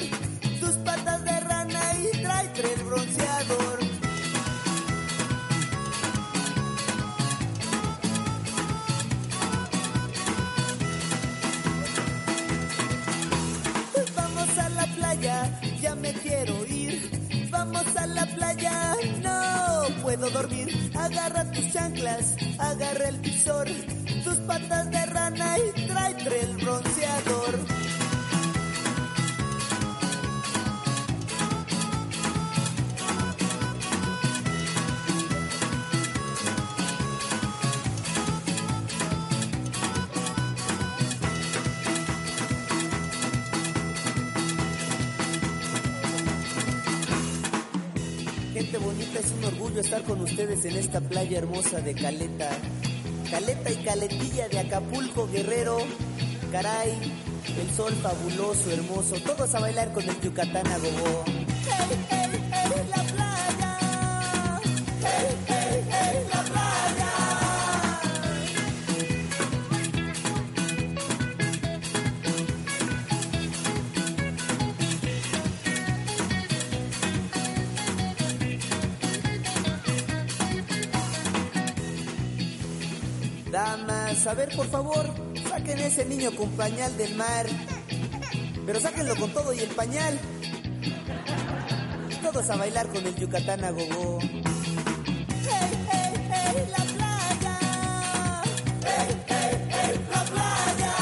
[0.59, 3.79] tus patas de rana y tráete el bronceador.
[14.15, 17.49] Vamos a la playa, ya me quiero ir.
[17.49, 19.68] Vamos a la playa, no
[20.09, 20.91] puedo dormir.
[20.97, 23.67] Agarra tus chanclas, agarra el visor,
[24.23, 27.98] tus patas de rana y tráete el bronceador.
[49.89, 52.47] Estar con ustedes en esta playa hermosa de Caleta.
[53.31, 55.79] Caleta y Caletilla de Acapulco, Guerrero.
[56.51, 56.91] Caray,
[57.59, 59.15] el sol fabuloso, hermoso.
[59.25, 60.77] Todos a bailar con el Yucatán a
[84.09, 85.05] A ver, por favor,
[85.47, 87.45] saquen ese niño con pañal del mar.
[88.65, 90.19] Pero sáquenlo con todo y el pañal.
[92.21, 94.19] Todos a bailar con el Yucatán a gogo.
[94.21, 94.33] ¡Hey,
[95.91, 97.59] hey, hey, la playa!
[98.83, 100.95] ¡Hey, hey, hey, la playa!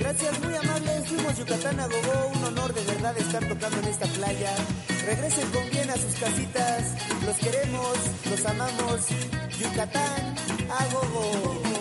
[0.00, 1.08] Gracias, muy amables.
[1.08, 2.32] Fuimos Yucatán a gogo.
[2.34, 4.54] Un honor de verdad estar tocando en esta playa.
[5.06, 6.94] Regresen con bien a sus casitas.
[7.26, 7.96] Los queremos,
[8.28, 9.06] los amamos.
[9.62, 10.34] Yucatán
[10.68, 11.71] a gogo.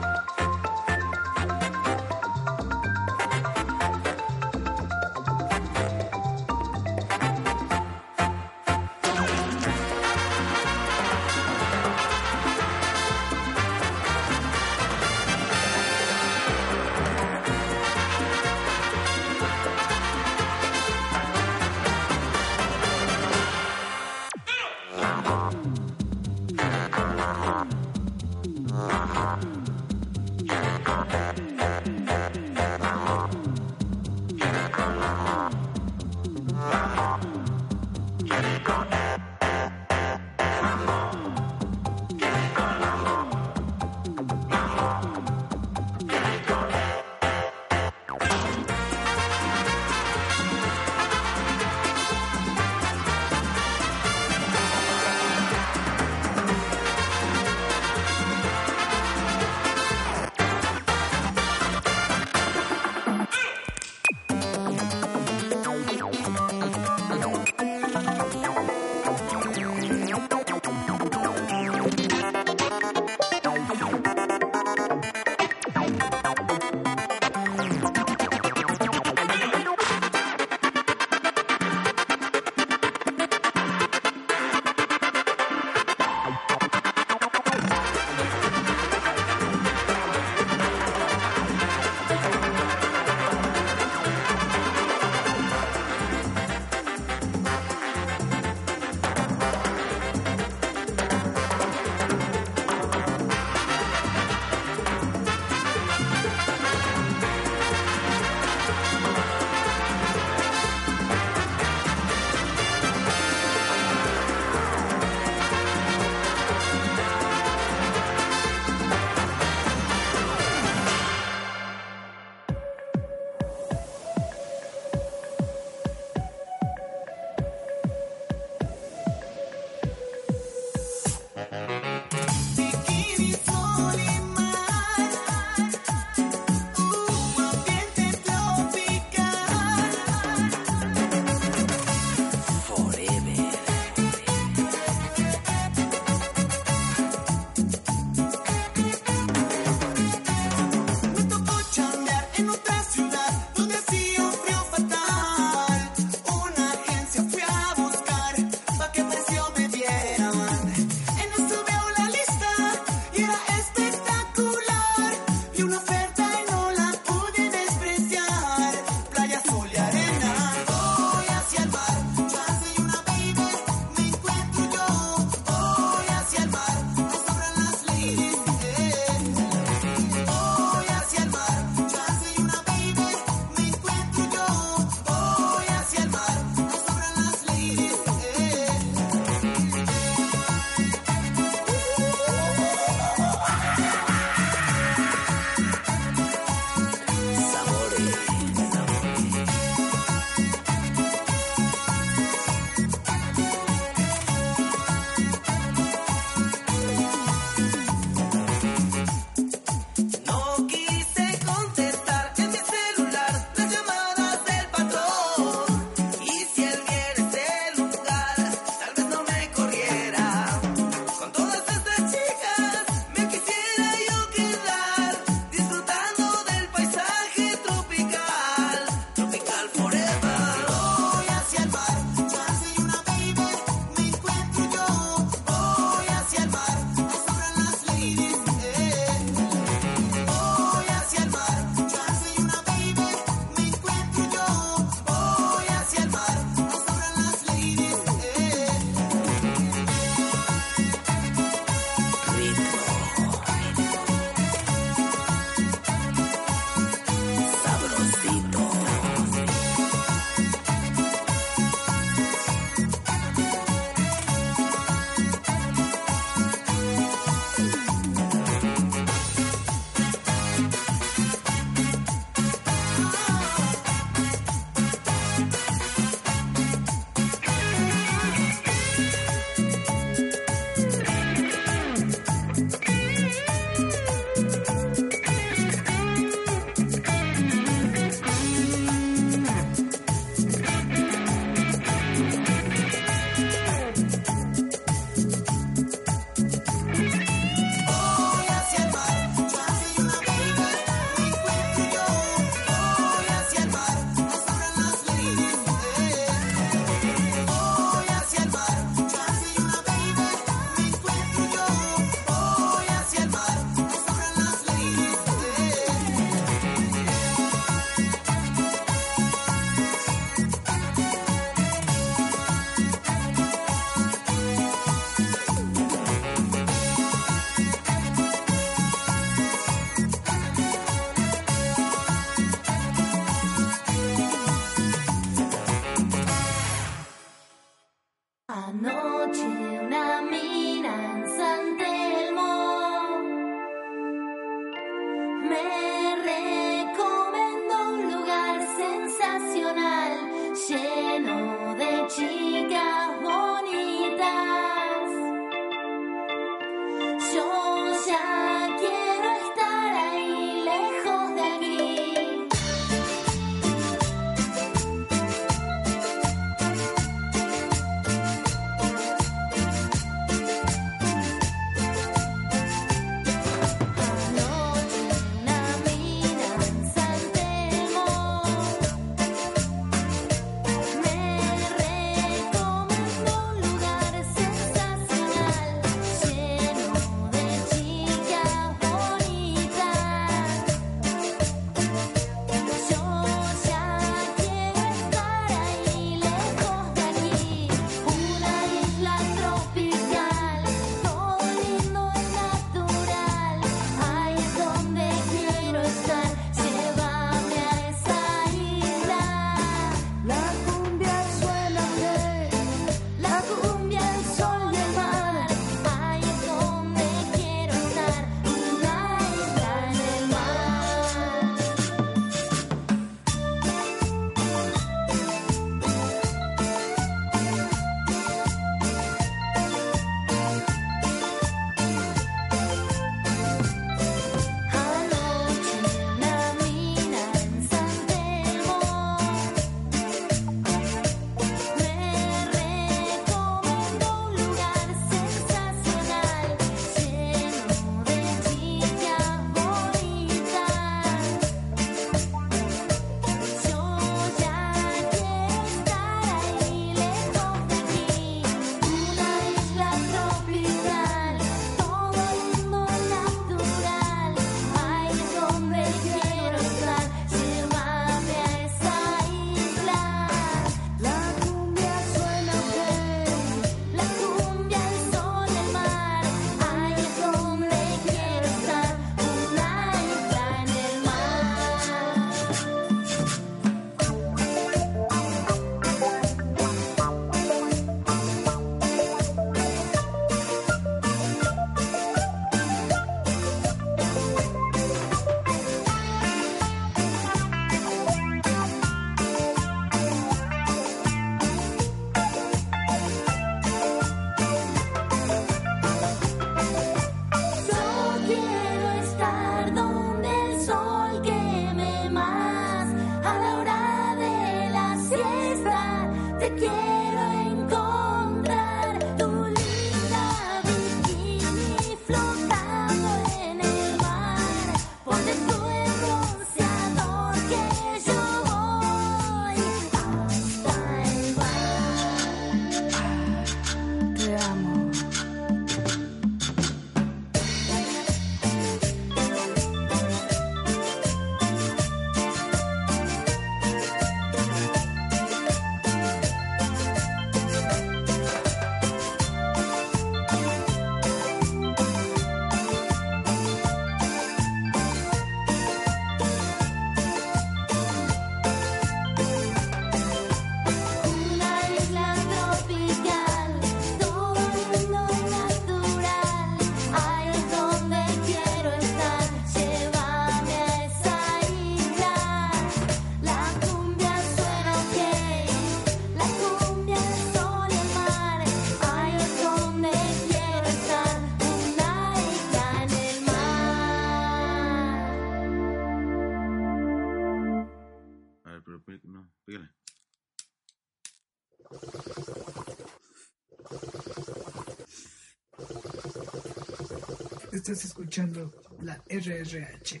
[597.74, 600.00] Estás escuchando la RRH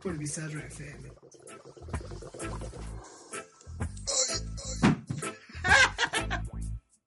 [0.00, 1.10] por Bizarro FM.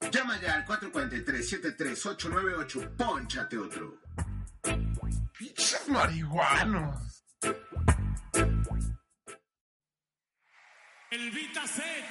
[0.11, 2.97] Llama ya al 443-73898.
[2.97, 4.01] Pónchate otro.
[5.39, 7.23] Pinches marihuanos.
[11.09, 12.03] El Vita Set.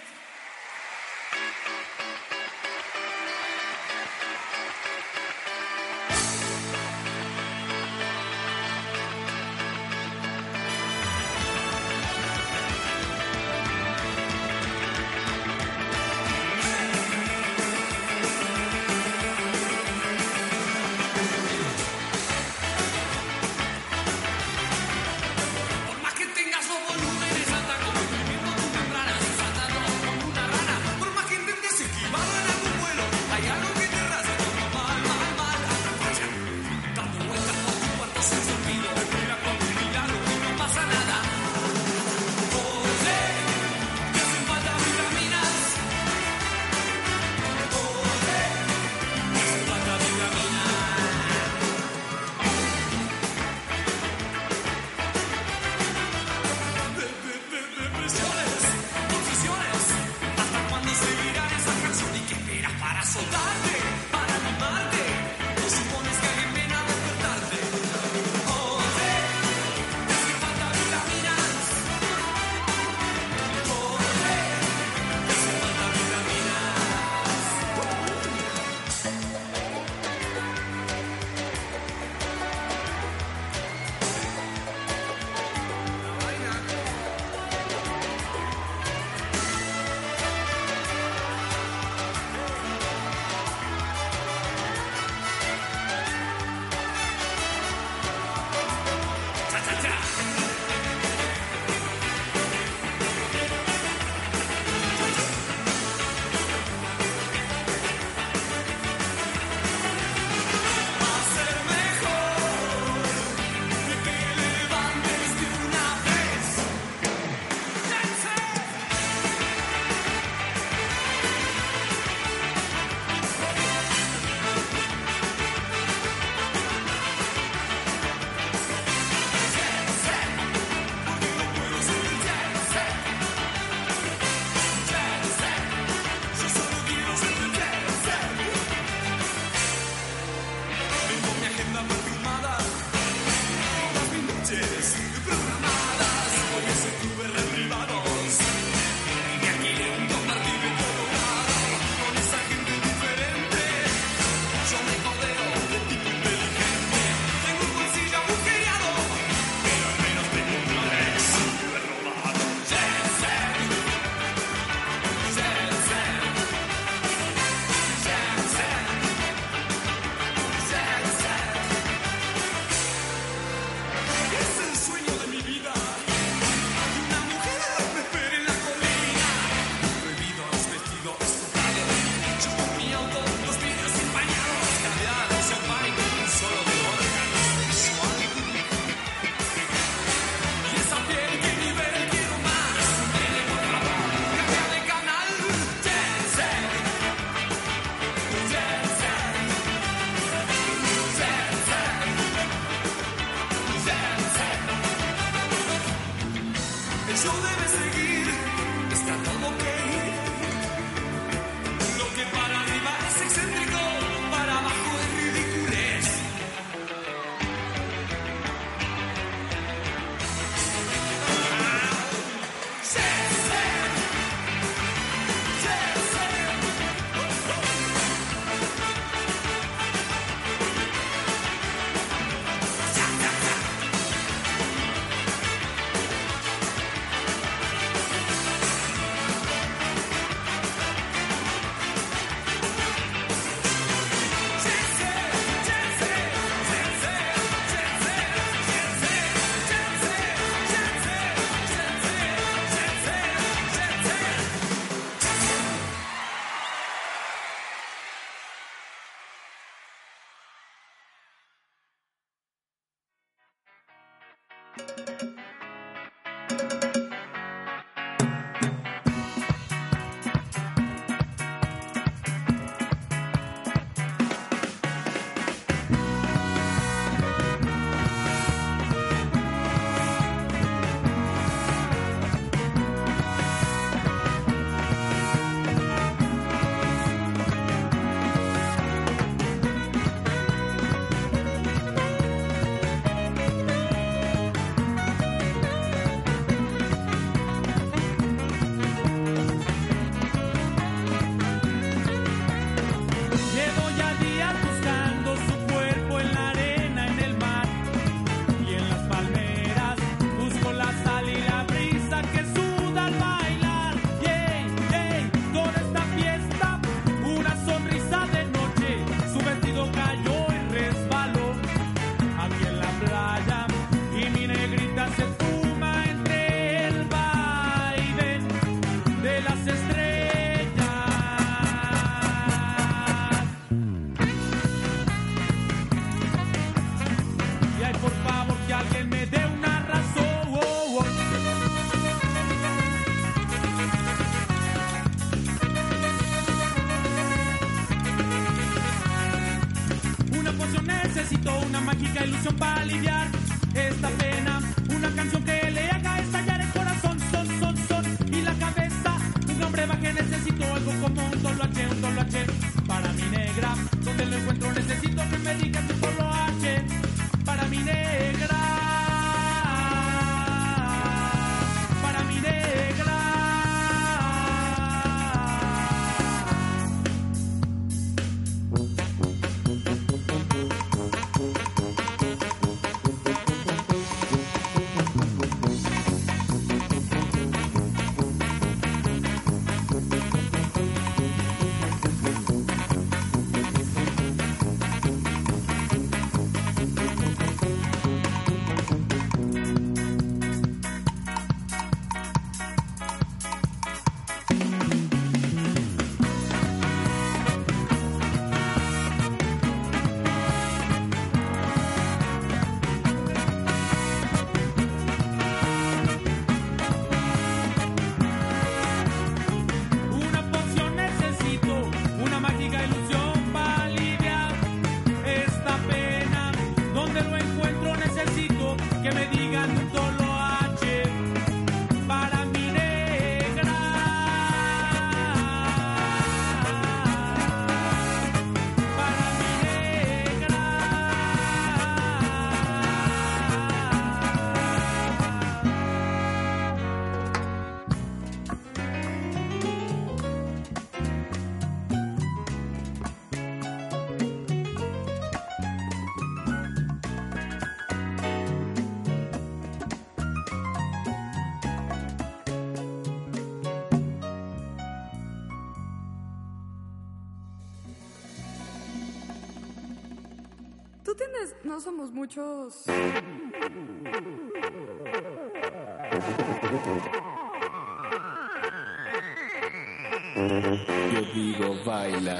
[481.12, 482.38] Yo digo baila,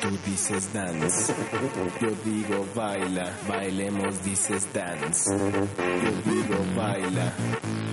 [0.00, 1.34] tú dices dance.
[2.00, 5.30] Yo digo baila, bailemos, dices dance.
[5.30, 7.32] Yo digo baila,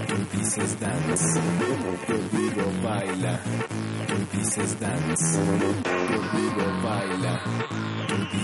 [0.08, 1.42] tú dices dance.
[2.08, 3.40] Yo digo baila,
[4.08, 5.38] tú dices dance.
[5.84, 7.77] Yo digo baila.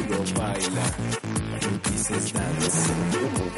[0.00, 0.84] prohibido baila,
[1.90, 2.92] dices dance.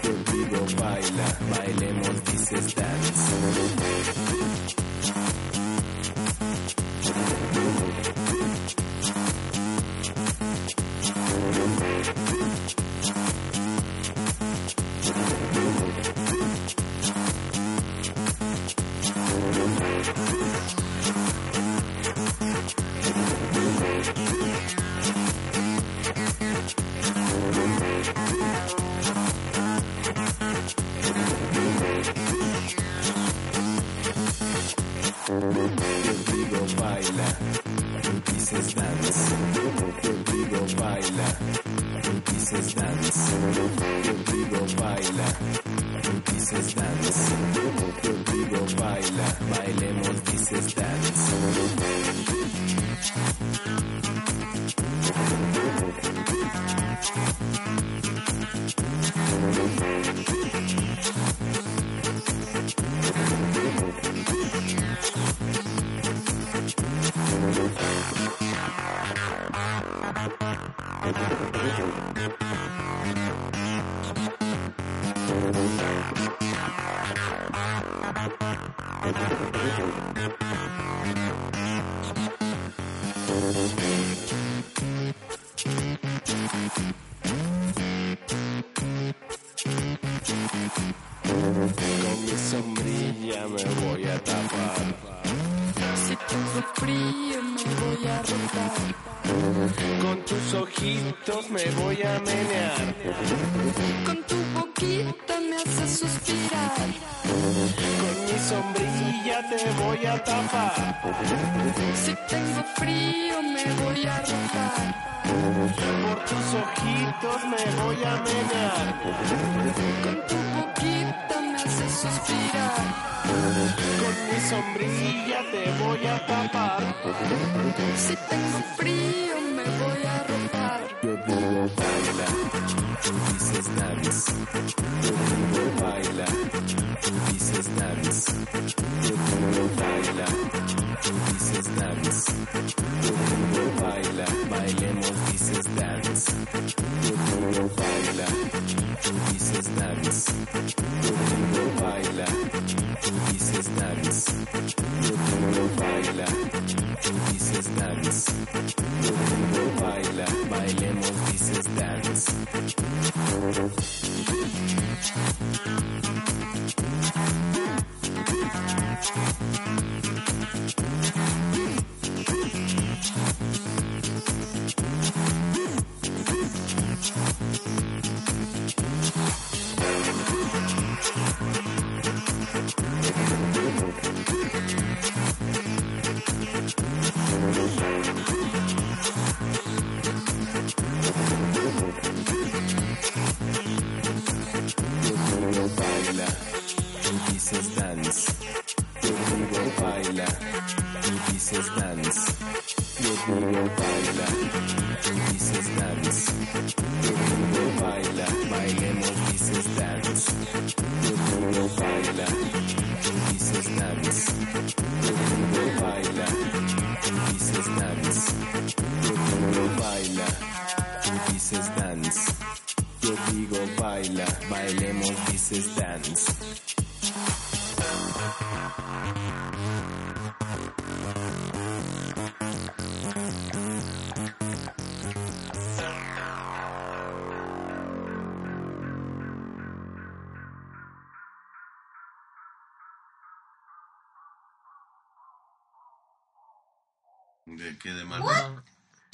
[0.02, 3.92] prohibido baila, bailemos dices dance.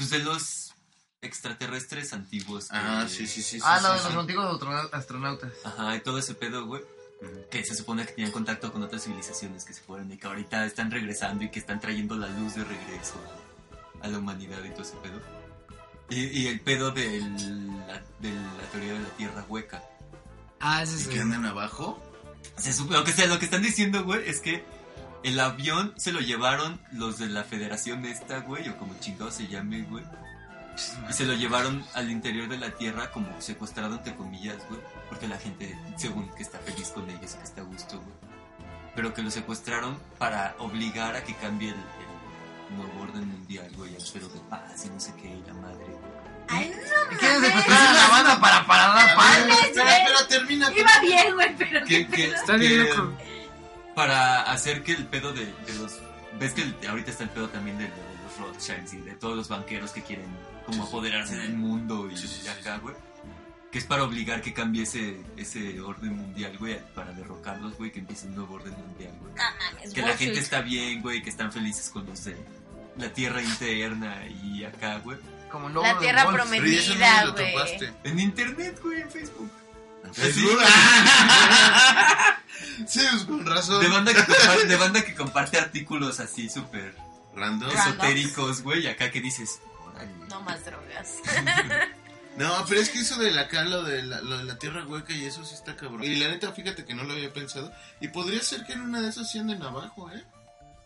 [0.08, 0.74] Pues de los
[1.20, 2.68] extraterrestres antiguos.
[2.70, 4.18] Ah, que- sí, sí, sí, Ah, sí, no, sí, de los sí.
[4.20, 5.52] antiguos astronau- astronautas.
[5.64, 6.82] Ajá, y todo ese pedo, güey.
[7.50, 10.64] Que se supone que tenían contacto con otras civilizaciones que se fueron y que ahorita
[10.64, 13.14] están regresando y que están trayendo la luz de regreso
[14.00, 15.20] a, la humanidad y todo ese pedo.
[16.10, 19.82] Y, y el pedo de la, de la teoría de la Tierra hueca.
[20.60, 22.00] Ah, ese ¿Y es que andan abajo?
[22.56, 24.64] Se sup- lo, que sea, lo que están diciendo, güey, es que
[25.24, 29.46] el avión se lo llevaron los de la federación esta, güey, o como chingado se
[29.48, 30.04] llame, güey.
[31.08, 34.80] Y se lo llevaron al interior de la Tierra como secuestrado, entre comillas, güey.
[35.08, 38.14] Porque la gente, según que está feliz con ellos que está a gusto, güey.
[38.94, 43.94] Pero que lo secuestraron para obligar a que cambie el, el nuevo orden mundial, güey.
[43.96, 46.18] El pero de paz y no sé qué, y la madre, güey.
[46.50, 46.70] Ay,
[47.10, 47.48] no ¿Quieren mames.
[47.50, 49.38] secuestrar a la banda para parar la paz?
[49.66, 50.72] Espera, termina.
[50.72, 52.34] Iba bien, güey, pero qué que- pedo.
[52.36, 53.12] Está bien loco.
[53.98, 55.98] Para hacer que el pedo de, de los
[56.38, 57.90] ves que el- ahorita está el pedo también de, de
[58.24, 60.26] los Rothschilds y de todos los banqueros que quieren
[60.66, 62.94] como apoderarse del mundo y de acá güey.
[63.72, 67.98] Que es para obligar que cambie ese, ese orden mundial güey para derrocarlos güey que
[67.98, 69.34] empiece un nuevo orden mundial güey.
[69.34, 69.42] No
[69.72, 72.36] mames, que la gente está bien güey que están felices con los de
[72.98, 75.18] la tierra interna y acá güey.
[75.50, 77.54] Como La tierra prometida, güey.
[78.04, 79.50] en internet güey en Facebook.
[80.12, 80.58] Facebook.
[82.86, 83.80] Sí, pues con razón.
[83.82, 86.94] De banda que comparte, de banda que comparte artículos así súper
[87.34, 87.70] Random.
[87.70, 90.10] esotéricos, güey, acá que dices, órale.
[90.28, 91.14] No más drogas.
[92.38, 95.12] No, pero es que eso de la lo de la, lo de la tierra hueca
[95.12, 96.04] y eso sí está cabrón.
[96.04, 97.72] Y la neta, fíjate que no lo había pensado.
[98.00, 100.22] Y podría ser que en una de esas sí anden abajo, ¿eh?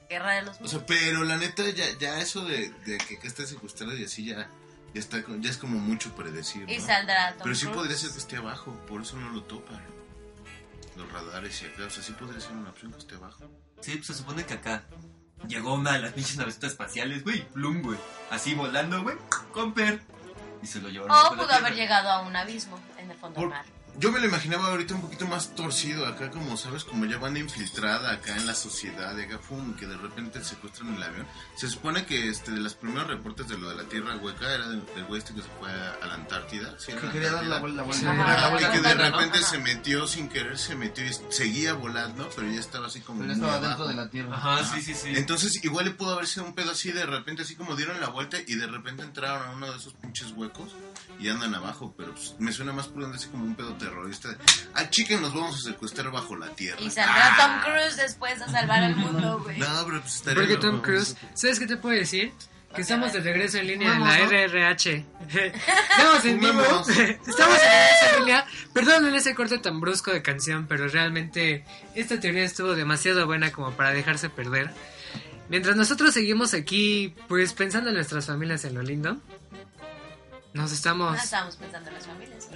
[0.09, 3.29] Guerra de los O sea, pero la neta, ya, ya eso de, de que acá
[3.29, 4.49] está secuestrado y así ya,
[4.95, 6.65] ya, está, ya es como mucho predecir.
[6.71, 6.87] Y ¿no?
[6.87, 7.77] saldrá Tom Pero sí Cruise.
[7.77, 9.83] podría ser que esté abajo, por eso no lo topan.
[10.97, 13.45] Los radares y acá, o sea, sí podría ser una opción que esté abajo.
[13.81, 14.85] Sí, pues se supone que acá
[15.49, 17.99] llegó una de las pinches navecitas espaciales, güey, plum, güey,
[18.31, 19.17] así volando, güey,
[19.53, 20.01] comper.
[20.63, 23.49] Y se lo llevaron O pudo haber llegado a un abismo en el fondo del
[23.49, 23.65] mar.
[23.99, 26.85] Yo me lo imaginaba ahorita un poquito más torcido, acá como, ¿sabes?
[26.85, 30.95] Como ya van infiltrada acá en la sociedad, de acá, pum, que de repente secuestran
[30.95, 31.27] el avión.
[31.57, 34.69] Se supone que este, de los primeros reportes de lo de la Tierra Hueca era
[34.69, 36.75] del, del güey este que se fue a, a la Antártida.
[36.79, 37.85] ¿sí Que quería dar la vuelta.
[37.85, 42.61] Y que de repente se metió sin querer, se metió y seguía volando, pero ya
[42.61, 43.21] estaba así como.
[43.21, 43.69] Pero estaba abajo.
[43.69, 44.37] dentro de la tierra.
[44.37, 45.13] Ajá, sí, sí, sí.
[45.15, 48.09] Entonces, igual le pudo haber sido un pedo así de repente, así como dieron la
[48.09, 50.73] vuelta y de repente entraron a uno de esos pinches huecos
[51.23, 51.95] y andan abajo.
[51.97, 54.29] Pero pues, me suena más prudente así como un pedo terrorista.
[54.29, 54.37] de,
[54.75, 56.81] Ah, chiquen, nos vamos a secuestrar bajo la tierra.
[56.81, 57.37] Y saldrá Ah.
[57.63, 59.59] Tom Cruise después a salvar al mundo, güey.
[59.59, 60.57] No, pero pues estaría Porque.
[60.57, 62.33] Tom Cruise, ¿sabes qué te puedo decir?
[62.75, 64.25] Que estamos de regreso en línea en la ¿no?
[64.31, 64.89] RRH.
[65.29, 66.63] Estamos en vivo.
[66.89, 68.47] Estamos en regreso en línea.
[68.73, 73.73] Perdonen ese corte tan brusco de canción, pero realmente esta teoría estuvo demasiado buena como
[73.73, 74.71] para dejarse perder.
[75.51, 79.19] Mientras nosotros seguimos aquí, pues pensando en nuestras familias en lo lindo,
[80.55, 82.49] nos No estamos estábamos pensando en las familias.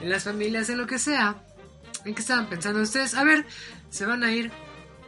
[0.00, 1.36] en las familias, en lo que sea.
[2.04, 3.14] ¿En qué estaban pensando ustedes?
[3.14, 3.46] A ver,
[3.90, 4.52] se van a ir.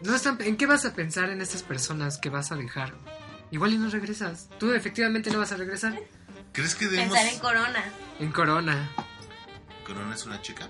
[0.02, 2.94] No están, ¿En qué vas a pensar en estas personas que vas a dejar?
[3.50, 4.48] Igual y no regresas.
[4.59, 5.98] Tú efectivamente no vas a regresar.
[6.52, 7.14] ¿Crees que debemos...
[7.16, 7.84] Pensar en Corona.
[8.20, 8.90] En Corona.
[9.86, 10.68] ¿Corona es una chica?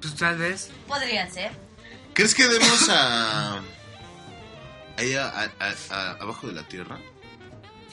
[0.00, 0.70] Pues tal vez.
[0.86, 1.52] Podría ser.
[2.14, 3.60] ¿Crees que demos a...
[4.98, 6.98] Ahí a, a- a- a- abajo de la tierra?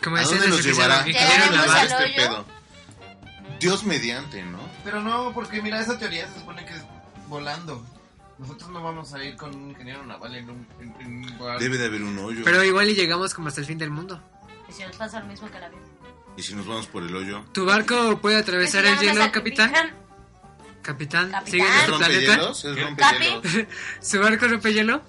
[0.04, 1.08] Como ¿A decía dónde nos llevará?
[1.08, 2.46] ingeniero ¿A este pedo?
[3.60, 4.60] Dios mediante, ¿no?
[4.84, 6.84] Pero no, porque mira, esa teoría se supone que es
[7.28, 7.84] volando.
[8.38, 11.60] Nosotros no vamos a ir con un ingeniero naval en un, en, en un lugar.
[11.60, 12.42] Debe de haber un hoyo.
[12.44, 14.22] Pero igual y llegamos como hasta el fin del mundo.
[14.68, 15.80] Y si nos pasa lo mismo que la vida.
[16.36, 17.46] ¿Y si nos vamos por el hoyo?
[17.54, 19.72] ¿Tu barco puede atravesar el hielo, capitán?
[20.82, 21.46] Capitán, Capitán.
[21.46, 22.36] ¿sigue en ¿Es nuestro planeta?
[22.36, 22.66] rompehielos?
[22.66, 23.68] ¿Es rompehielos?
[24.02, 25.04] ¿Su barco rompe hielo?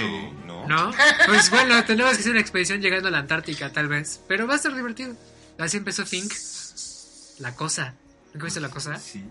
[0.00, 0.66] Sí, no.
[0.66, 0.92] ¿No?
[1.26, 4.20] Pues bueno, tenemos que hacer una expedición llegando a la Antártica, tal vez.
[4.28, 5.14] Pero va a estar divertido.
[5.58, 6.32] Así empezó Fink.
[7.38, 7.94] La cosa.
[8.32, 8.98] ¿Nunca viste la cosa?
[8.98, 9.24] Sí.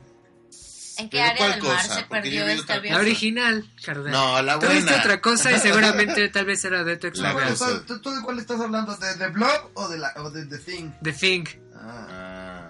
[0.97, 1.95] ¿En qué ¿Pero área del mar cosa?
[1.95, 2.93] se Porque perdió avión?
[2.93, 4.11] La original, Cardel.
[4.11, 4.99] No, la Tú viste buena.
[4.99, 7.53] otra cosa y seguramente tal vez era de tu ex La ¿Cuál novia.
[7.53, 8.95] estás- ¿Tú, tú de cuál estás hablando?
[8.97, 10.91] ¿De The Blob o de, la, o de The Thing?
[11.01, 11.49] De Fink.
[11.75, 12.07] Ah,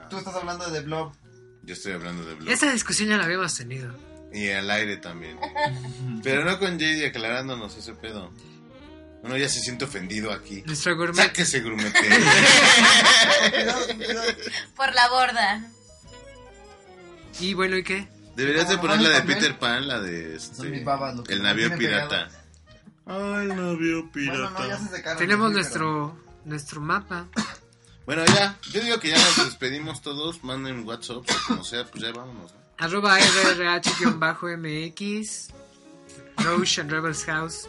[0.03, 1.11] Ah, tú estás hablando de The Blob.
[1.63, 2.47] yo estoy hablando de Blob.
[2.49, 3.93] Esa discusión ya la habíamos tenido.
[4.33, 5.37] Y al aire también.
[6.23, 8.31] Pero no con JD aclarándonos ese pedo.
[9.23, 10.63] Uno ya se siente ofendido aquí.
[10.65, 11.15] Nuestro gourmet.
[11.15, 11.99] Sáquese grumete.
[14.75, 15.71] Por la borda.
[17.39, 18.07] Y bueno, ¿y qué?
[18.35, 19.21] Deberías de Como poner la de.
[19.21, 20.83] Peter Pan, la de este,
[21.29, 22.29] el navío pirata.
[23.05, 25.17] Ay, el navío Bueno, no, ya pirata.
[25.17, 27.27] Tenemos nuestro nuestro mapa.
[28.05, 32.03] Bueno, ya, yo digo que ya nos despedimos todos, manden WhatsApp, o como sea, pues
[32.03, 32.53] ya vámonos.
[32.81, 35.47] Arroba RRH-MX
[36.43, 37.67] Roche and Rebels House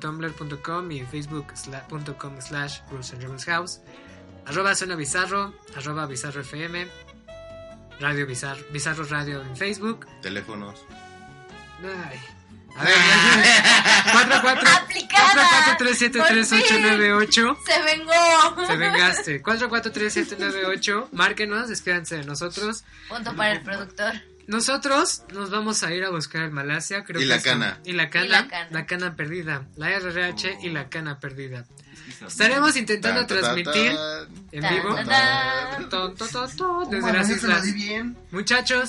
[0.00, 3.80] .tumblr.com y facebook.com slash Roche and Rebels House
[4.46, 6.88] arroba Zona Bizarro arroba Bizarro FM
[8.00, 10.80] Radio Bizarro, Bizarro Radio en Facebook Teléfonos.
[11.82, 12.18] Ay.
[12.78, 12.94] A ver,
[14.12, 15.76] 44 Aplicada.
[15.78, 18.66] 44373898 Se vengó.
[18.66, 24.12] Se vengaste 443798 Márquenos, despídanse de nosotros Punto para el productor.
[24.46, 27.80] Nosotros nos vamos a ir a buscar el Malasia, creo Y que la es- cana.
[27.84, 28.68] Y la cana, Y la cana.
[28.70, 31.64] la cana perdida, la RRH y la cana perdida.
[32.26, 34.28] Estaremos intentando Tan, tan, transmitir tan.
[34.52, 34.94] en vivo
[36.90, 37.64] desde las islas.
[38.30, 38.88] Muchachos,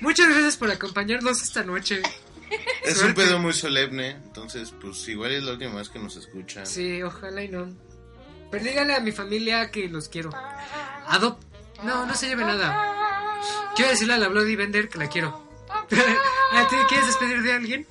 [0.00, 2.02] muchas gracias por acompañarnos esta noche.
[2.84, 6.66] Es un pedo muy solemne, entonces pues igual es la última vez que nos escuchan.
[6.66, 7.68] Sí, ojalá y no.
[8.50, 10.30] Pero dígale a mi familia que los quiero.
[11.08, 11.40] Adop.
[11.84, 12.94] No, no se lleve nada.
[13.76, 15.46] Quiero decirle a la Bloody Bender que la quiero.
[16.52, 17.86] ¿A ti quieres despedir de alguien?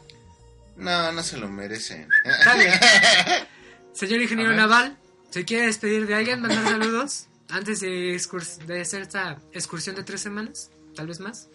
[0.75, 2.07] No, no se lo merecen.
[2.45, 2.71] Dale.
[3.93, 4.97] Señor ingeniero naval,
[5.31, 6.41] ¿se quiere despedir de alguien?
[6.41, 7.27] ¿Mandar saludos?
[7.49, 11.47] Antes de, excurs- de hacer esta excursión de tres semanas, tal vez más.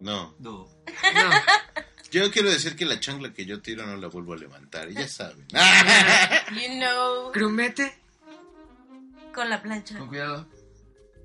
[0.00, 0.34] No.
[0.38, 0.68] No.
[1.14, 1.30] No.
[2.10, 5.06] Yo quiero decir que la chancla que yo tiro no la vuelvo a levantar, ya
[5.08, 5.46] saben.
[6.52, 7.30] You know.
[7.32, 7.94] Grumete.
[9.34, 9.98] Con la plancha.
[9.98, 10.46] Con cuidado.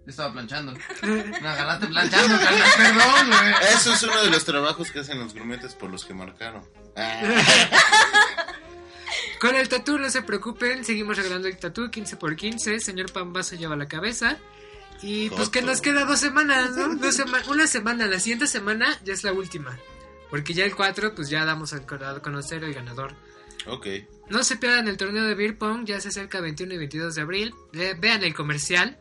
[0.05, 0.73] Yo estaba planchando.
[1.03, 2.69] Me agarraste planchando, carnal.
[2.77, 3.53] Perdón, güey.
[3.73, 6.67] Eso es uno de los trabajos que hacen los grumetes por los que marcaron.
[9.39, 12.79] Con el tatú, no se preocupen, seguimos regalando el tatú 15 por 15.
[12.79, 14.37] Señor Pambazo lleva la cabeza.
[15.01, 16.95] Y pues que nos queda dos semanas, ¿no?
[16.95, 19.77] Dos sema- una semana, la siguiente semana ya es la última.
[20.29, 21.85] Porque ya el 4, pues ya damos a
[22.21, 23.13] conocer el ganador.
[23.67, 23.87] Ok.
[24.29, 27.21] No se pierdan el torneo de Beer Pong, ya se acerca 21 y 22 de
[27.21, 27.53] abril.
[27.73, 28.97] Eh, vean el comercial.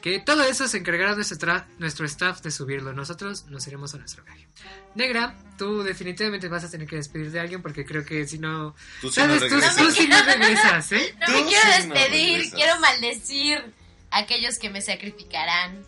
[0.00, 2.92] Que todo eso se encargará nuestro, nuestro staff de subirlo.
[2.92, 4.46] Nosotros nos iremos a nuestro viaje.
[4.94, 8.74] Negra, tú definitivamente vas a tener que despedir de alguien porque creo que si no.
[9.00, 9.42] Tú sí ¿Sabes?
[9.42, 9.76] no tú, regresas.
[9.76, 11.14] tú sí no regresas, ¿eh?
[11.20, 12.54] No Tú me quiero sí no despedir, regresas.
[12.54, 13.74] quiero maldecir
[14.10, 15.82] a aquellos que me sacrificarán.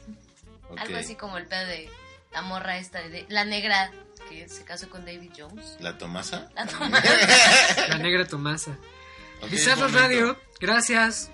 [0.68, 0.78] Ok.
[0.80, 1.88] Algo así como el pedo de
[2.32, 3.90] la morra esta, de, la negra
[4.28, 5.76] que se casó con David Jones.
[5.80, 6.48] ¿La Tomasa?
[6.54, 7.08] La Tomasa.
[7.88, 8.76] La negra Tomasa.
[9.42, 9.88] Ok, Bizarro.
[9.88, 11.30] Radio, gracias.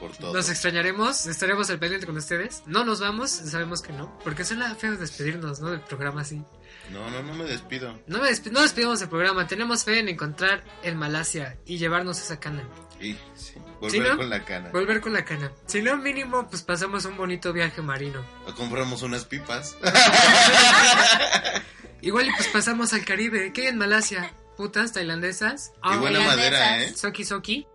[0.00, 0.34] Por todo.
[0.34, 2.62] Nos extrañaremos, estaremos al pendiente con ustedes.
[2.66, 5.70] No nos vamos, sabemos que no, porque suena feo despedirnos, ¿no?
[5.70, 6.42] Del programa así.
[6.90, 7.96] No, no, no me despido.
[8.08, 12.18] No, me despi- no despidamos el programa, tenemos fe en encontrar el Malasia y llevarnos
[12.18, 12.64] esa cana.
[13.00, 14.16] Y sí, volver ¿Sí, no?
[14.16, 14.70] con la cana.
[14.70, 15.52] Volver con la cana.
[15.66, 18.24] Si no, mínimo, pues pasamos un bonito viaje marino.
[18.46, 19.76] O compramos unas pipas.
[22.02, 23.52] Igual y pues pasamos al Caribe.
[23.52, 24.32] ¿Qué hay en Malasia?
[24.56, 25.72] Putas tailandesas.
[25.84, 26.94] Y buena madera, ¿eh?
[26.94, 27.66] Soki Soki.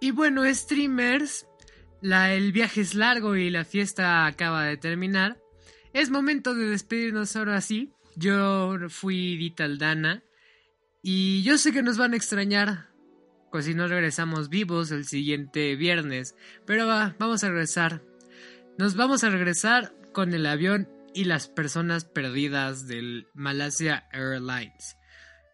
[0.00, 1.46] Y bueno, streamers,
[2.02, 5.38] el viaje es largo y la fiesta acaba de terminar.
[5.92, 7.92] Es momento de despedirnos ahora sí.
[8.16, 10.22] Yo fui Dita Aldana
[11.02, 12.88] y yo sé que nos van a extrañar.
[13.50, 16.34] Pues si no regresamos vivos el siguiente viernes.
[16.66, 18.02] Pero va, vamos a regresar.
[18.78, 24.96] Nos vamos a regresar con el avión y las personas perdidas del Malaysia Airlines.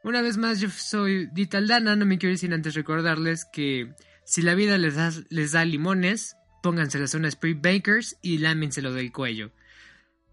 [0.04, 3.92] Una vez más, yo soy Dita Aldana, no me quiero ir sin antes recordarles que
[4.24, 8.92] si la vida les da, les da limones, pónganselos a una Spring Bakers y lámenselo
[8.92, 9.50] del cuello.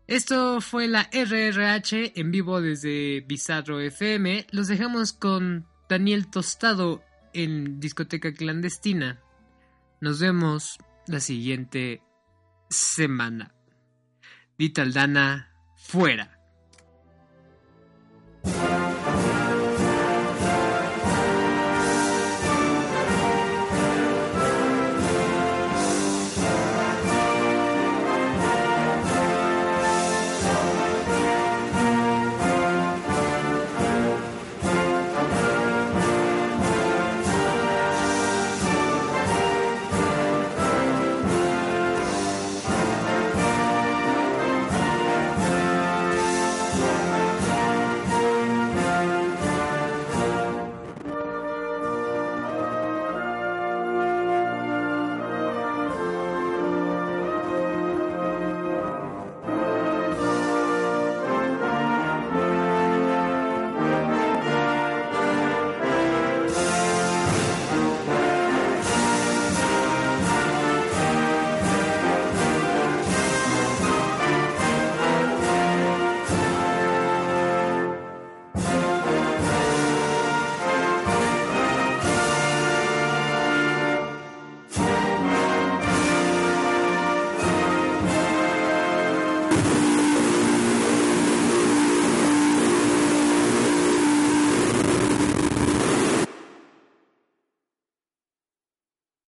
[0.08, 4.46] Esto fue la RRH en vivo desde Bizarro FM.
[4.52, 7.04] Los dejamos con Daniel Tostado
[7.34, 9.20] en discoteca clandestina.
[10.02, 10.78] Nos vemos
[11.08, 12.04] la siguiente
[12.70, 13.56] semana.
[14.58, 16.35] Dita Aldana, fuera.